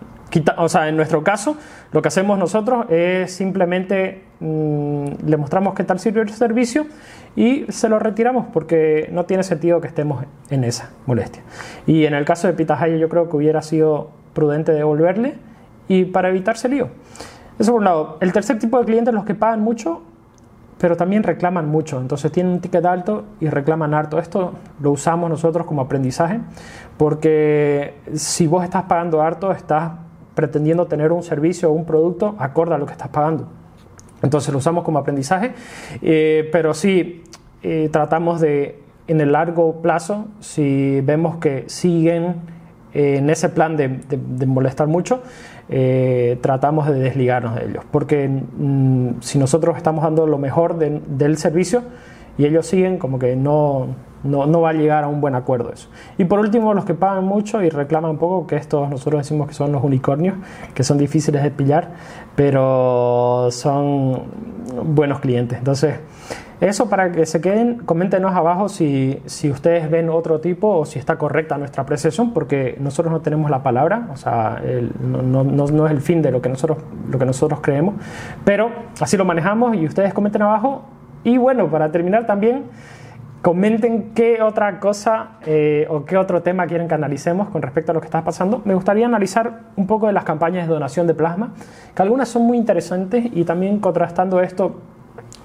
o 0.58 0.70
sea, 0.70 0.90
en 0.90 0.98
nuestro 0.98 1.24
caso, 1.24 1.56
lo 1.92 2.02
que 2.02 2.08
hacemos 2.08 2.40
nosotros 2.40 2.88
es 2.90 3.32
simplemente 3.32 4.24
mm, 4.40 5.06
le 5.26 5.38
mostramos 5.38 5.76
qué 5.76 5.84
tal 5.84 6.00
sirve 6.00 6.22
el 6.22 6.30
servicio 6.30 6.88
y 7.36 7.66
se 7.70 7.90
lo 7.90 8.00
retiramos 8.00 8.48
porque 8.52 9.10
no 9.12 9.26
tiene 9.26 9.44
sentido 9.44 9.82
que 9.82 9.88
estemos 9.88 10.26
en 10.50 10.64
esa 10.64 10.92
molestia. 11.06 11.44
Y 11.86 12.06
en 12.06 12.14
el 12.14 12.26
caso 12.26 12.48
de 12.48 12.54
Pitahaya 12.54 12.98
yo 12.98 13.10
creo 13.10 13.30
que 13.30 13.38
hubiera 13.38 13.62
sido 13.62 14.10
prudente 14.34 14.72
devolverle 14.72 15.36
y 15.88 16.06
para 16.06 16.30
evitarse 16.30 16.70
lío. 16.70 16.90
Eso 17.60 17.72
por 17.72 17.80
un 17.80 17.86
lado. 17.86 18.18
El 18.22 18.34
tercer 18.34 18.60
tipo 18.60 18.80
de 18.80 18.86
clientes, 18.86 19.14
los 19.14 19.26
que 19.26 19.36
pagan 19.36 19.62
mucho, 19.62 20.02
pero 20.86 20.96
también 20.96 21.24
reclaman 21.24 21.68
mucho. 21.68 22.00
Entonces 22.00 22.32
tienen 22.32 22.54
un 22.54 22.60
ticket 22.60 22.86
alto 22.86 23.24
y 23.40 23.50
reclaman 23.50 23.96
harto. 23.96 24.20
Esto 24.20 24.54
lo 24.80 24.92
usamos 24.92 25.32
nosotros 25.32 25.66
como 25.66 25.82
aprendizaje 25.82 26.42
porque 26.96 27.96
si 28.14 28.46
vos 28.46 28.64
estás 28.64 28.84
pagando 28.84 29.20
harto, 29.20 29.52
estás 29.52 29.94
pretendiendo 30.36 30.86
tener 30.86 31.12
un 31.12 31.24
servicio 31.24 31.72
o 31.72 31.74
un 31.74 31.86
producto 31.86 32.36
acorde 32.38 32.76
a 32.76 32.78
lo 32.78 32.86
que 32.86 32.92
estás 32.92 33.08
pagando. 33.08 33.48
Entonces 34.22 34.52
lo 34.52 34.60
usamos 34.60 34.84
como 34.84 35.00
aprendizaje, 35.00 35.56
eh, 36.04 36.50
pero 36.52 36.76
sí 36.76 37.24
eh, 37.64 37.90
tratamos 37.92 38.40
de, 38.40 38.80
en 39.08 39.22
el 39.22 39.32
largo 39.32 39.82
plazo, 39.82 40.28
si 40.40 41.02
vemos 41.02 41.38
que 41.38 41.64
siguen 41.66 42.36
en 42.96 43.30
ese 43.30 43.50
plan 43.50 43.78
de, 43.78 44.00
de 44.10 44.46
molestar 44.46 44.88
mucho, 44.88 45.22
eh, 45.68 46.38
tratamos 46.42 46.88
de 46.88 46.94
desligarnos 46.94 47.56
de 47.56 47.66
ellos. 47.66 47.84
Porque 47.90 48.28
mm, 48.28 49.22
si 49.22 49.40
nosotros 49.40 49.78
estamos 49.78 50.04
dando 50.04 50.28
lo 50.28 50.38
mejor 50.38 50.78
del 50.78 51.38
servicio 51.38 51.84
y 52.38 52.46
ellos 52.46 52.68
siguen, 52.68 52.98
como 52.98 53.18
que 53.18 53.36
no, 53.36 53.88
no, 54.24 54.46
no, 54.46 54.62
va 54.62 54.70
a 54.70 54.74
llegar 54.74 55.04
a 55.04 55.08
un 55.08 55.22
buen 55.22 55.34
acuerdo 55.34 55.72
eso. 55.74 55.90
Y 56.18 56.26
por 56.26 56.40
último, 56.40 56.74
los 56.74 56.86
que 56.86 56.94
pagan 56.94 57.26
mucho 57.26 57.64
y 57.64 57.70
reclaman 57.70 58.18
poco, 58.18 58.46
que 58.46 58.58
estos 58.58 58.90
nosotros 58.90 59.22
decimos 59.22 59.48
que 59.48 59.54
son 59.54 59.72
los 59.72 59.84
unicornios, 59.84 60.36
que 60.74 60.84
son 60.84 60.98
difíciles 60.98 61.42
de 61.42 61.52
pillar, 61.52 61.92
pero 62.36 63.48
son 63.52 64.24
buenos 64.84 65.20
clientes. 65.20 65.58
Entonces, 65.58 65.96
eso 66.62 66.90
para 66.90 67.12
que 67.12 67.26
se 67.26 67.42
queden, 67.42 67.80
coméntenos 67.80 68.34
abajo 68.34 68.70
si, 68.70 69.22
si, 69.26 69.52
ustedes 69.52 69.90
ven 69.90 70.10
otro 70.10 70.40
tipo 70.40 70.70
o 70.70 70.86
si 70.86 71.00
está 71.00 71.18
correcta 71.18 71.58
nuestra 71.58 71.84
apreciación, 71.84 72.34
porque 72.34 72.78
nosotros 72.80 73.12
no 73.12 73.22
tenemos 73.22 73.52
la 73.52 73.62
palabra, 73.62 74.08
o 74.14 74.18
sea, 74.18 74.62
no, 75.02 75.22
no, 75.22 75.44
no, 75.44 75.86
es 75.86 75.92
el 75.92 76.02
fin 76.02 76.22
de 76.22 76.32
lo 76.32 76.42
que, 76.42 76.50
nosotros, 76.50 76.78
lo 77.10 77.20
que 77.20 77.26
nosotros 77.26 77.60
creemos, 77.62 77.96
pero 78.46 78.72
así 79.00 79.18
lo 79.18 79.26
manejamos 79.26 79.76
y 79.76 79.86
ustedes 79.86 80.14
comenten 80.14 80.42
abajo. 80.44 80.86
Y 81.24 81.38
bueno, 81.38 81.70
para 81.70 81.92
terminar 81.92 82.26
también, 82.26 82.66
comenten 83.42 84.14
qué 84.16 84.42
otra 84.42 84.80
cosa 84.80 85.34
eh, 85.46 85.86
o 85.90 86.06
qué 86.06 86.18
otro 86.18 86.42
tema 86.42 86.66
quieren 86.68 86.88
que 86.88 86.96
analicemos 86.96 87.50
con 87.50 87.62
respecto 87.62 87.92
a 87.92 87.94
lo 87.94 88.02
que 88.02 88.06
está 88.06 88.24
pasando. 88.24 88.62
Me 88.66 88.74
gustaría 88.74 89.06
analizar 89.06 89.60
un 89.76 89.88
poco 89.88 90.08
de 90.08 90.14
las 90.14 90.24
campañas 90.24 90.68
de 90.68 90.74
donación 90.74 91.06
de 91.06 91.14
plasma, 91.14 91.54
que 91.96 92.02
algunas 92.02 92.30
son 92.30 92.44
muy 92.44 92.58
interesantes 92.58 93.26
y 93.32 93.44
también 93.44 93.80
contrastando 93.80 94.42
esto 94.42 94.82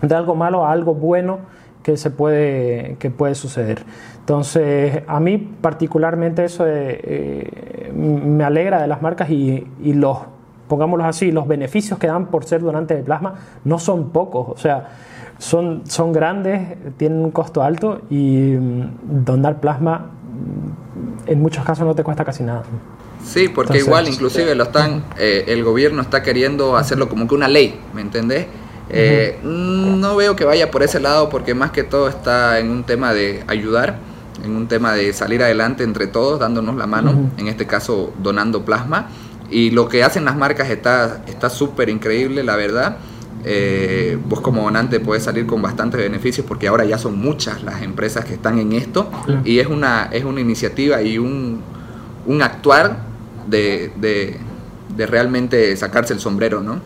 de 0.02 0.14
algo 0.14 0.34
malo 0.34 0.64
a 0.64 0.72
algo 0.72 0.94
bueno 0.94 1.38
que 1.82 1.96
se 1.96 2.10
puede, 2.10 2.96
que 2.98 3.10
puede 3.10 3.34
suceder. 3.34 3.82
Entonces, 4.18 5.02
a 5.06 5.18
mí 5.18 5.38
particularmente 5.38 6.44
eso 6.44 6.64
eh, 6.66 7.92
me 7.94 8.44
alegra 8.44 8.80
de 8.80 8.86
las 8.86 9.02
marcas 9.02 9.30
y, 9.30 9.66
y, 9.82 9.92
los, 9.94 10.18
pongámoslo 10.68 11.04
así, 11.04 11.32
los 11.32 11.48
beneficios 11.48 11.98
que 11.98 12.06
dan 12.06 12.26
por 12.26 12.44
ser 12.44 12.60
donantes 12.60 12.96
de 12.96 13.02
plasma 13.02 13.34
no 13.64 13.78
son 13.78 14.10
pocos, 14.10 14.48
o 14.48 14.56
sea, 14.56 14.88
son, 15.38 15.82
son 15.86 16.12
grandes, 16.12 16.76
tienen 16.98 17.24
un 17.24 17.30
costo 17.30 17.62
alto 17.62 18.02
y 18.10 18.52
mm, 18.52 19.24
donar 19.24 19.58
plasma 19.60 20.10
mm, 21.26 21.30
en 21.30 21.40
muchos 21.40 21.64
casos 21.64 21.86
no 21.86 21.94
te 21.94 22.04
cuesta 22.04 22.24
casi 22.24 22.42
nada. 22.42 22.62
Sí, 23.24 23.48
porque 23.48 23.78
igual 23.78 24.08
inclusive 24.08 24.54
lo 24.54 24.64
están, 24.64 25.04
eh, 25.18 25.44
el 25.48 25.64
gobierno 25.64 26.02
está 26.02 26.22
queriendo 26.22 26.76
hacerlo 26.76 27.08
como 27.08 27.26
que 27.26 27.34
una 27.34 27.48
ley, 27.48 27.78
¿me 27.94 28.00
entendés? 28.00 28.46
Eh, 28.92 29.38
no 29.42 30.16
veo 30.16 30.34
que 30.36 30.44
vaya 30.44 30.70
por 30.70 30.82
ese 30.82 31.00
lado 31.00 31.28
porque 31.28 31.54
más 31.54 31.70
que 31.70 31.84
todo 31.84 32.08
está 32.08 32.58
en 32.58 32.70
un 32.70 32.84
tema 32.84 33.14
de 33.14 33.44
ayudar, 33.46 33.98
en 34.44 34.56
un 34.56 34.66
tema 34.68 34.92
de 34.94 35.12
salir 35.12 35.42
adelante 35.42 35.84
entre 35.84 36.06
todos, 36.06 36.40
dándonos 36.40 36.76
la 36.76 36.86
mano, 36.86 37.30
en 37.36 37.46
este 37.46 37.66
caso 37.66 38.12
donando 38.22 38.64
plasma. 38.64 39.08
Y 39.50 39.70
lo 39.70 39.88
que 39.88 40.04
hacen 40.04 40.24
las 40.24 40.36
marcas 40.36 40.70
está 40.70 41.50
súper 41.50 41.88
increíble, 41.88 42.42
la 42.42 42.56
verdad. 42.56 42.98
Eh, 43.42 44.18
vos 44.26 44.42
como 44.42 44.64
donante 44.64 45.00
puedes 45.00 45.24
salir 45.24 45.46
con 45.46 45.62
bastantes 45.62 45.98
beneficios 45.98 46.46
porque 46.46 46.68
ahora 46.68 46.84
ya 46.84 46.98
son 46.98 47.18
muchas 47.18 47.62
las 47.62 47.80
empresas 47.80 48.26
que 48.26 48.34
están 48.34 48.58
en 48.58 48.72
esto 48.72 49.10
y 49.46 49.60
es 49.60 49.66
una, 49.66 50.10
es 50.12 50.24
una 50.24 50.40
iniciativa 50.42 51.00
y 51.00 51.16
un, 51.16 51.62
un 52.26 52.42
actuar 52.42 52.98
de, 53.48 53.92
de, 53.96 54.36
de 54.94 55.06
realmente 55.06 55.74
sacarse 55.76 56.12
el 56.12 56.20
sombrero, 56.20 56.62
¿no? 56.62 56.80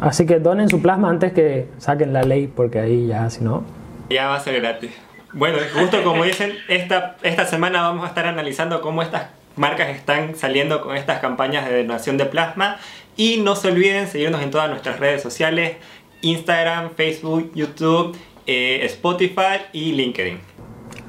Así 0.00 0.26
que 0.26 0.40
donen 0.40 0.68
su 0.68 0.82
plasma 0.82 1.10
antes 1.10 1.32
que 1.32 1.68
saquen 1.78 2.12
la 2.12 2.22
ley, 2.22 2.46
porque 2.46 2.80
ahí 2.80 3.06
ya, 3.06 3.28
si 3.30 3.44
no. 3.44 3.64
Ya 4.10 4.28
va 4.28 4.36
a 4.36 4.40
ser 4.40 4.60
gratis. 4.60 4.90
Bueno, 5.32 5.58
justo 5.74 6.02
como 6.02 6.24
dicen, 6.24 6.52
esta, 6.68 7.16
esta 7.22 7.44
semana 7.46 7.82
vamos 7.82 8.04
a 8.04 8.08
estar 8.08 8.26
analizando 8.26 8.80
cómo 8.80 9.02
estas 9.02 9.28
marcas 9.56 9.90
están 9.90 10.34
saliendo 10.34 10.80
con 10.80 10.96
estas 10.96 11.20
campañas 11.20 11.68
de 11.68 11.82
donación 11.82 12.16
de 12.16 12.26
plasma. 12.26 12.78
Y 13.16 13.38
no 13.38 13.54
se 13.54 13.68
olviden 13.68 14.08
seguirnos 14.08 14.42
en 14.42 14.50
todas 14.50 14.68
nuestras 14.68 14.98
redes 14.98 15.22
sociales: 15.22 15.76
Instagram, 16.22 16.90
Facebook, 16.90 17.52
YouTube, 17.54 18.16
eh, 18.46 18.80
Spotify 18.84 19.62
y 19.72 19.92
LinkedIn. 19.92 20.40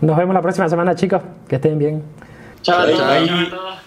Nos 0.01 0.17
vemos 0.17 0.33
la 0.35 0.41
próxima 0.41 0.69
semana, 0.69 0.95
chicos. 0.95 1.21
Que 1.47 1.55
estén 1.55 1.79
bien. 1.79 2.03
Chao, 2.61 2.85
chao. 2.95 3.84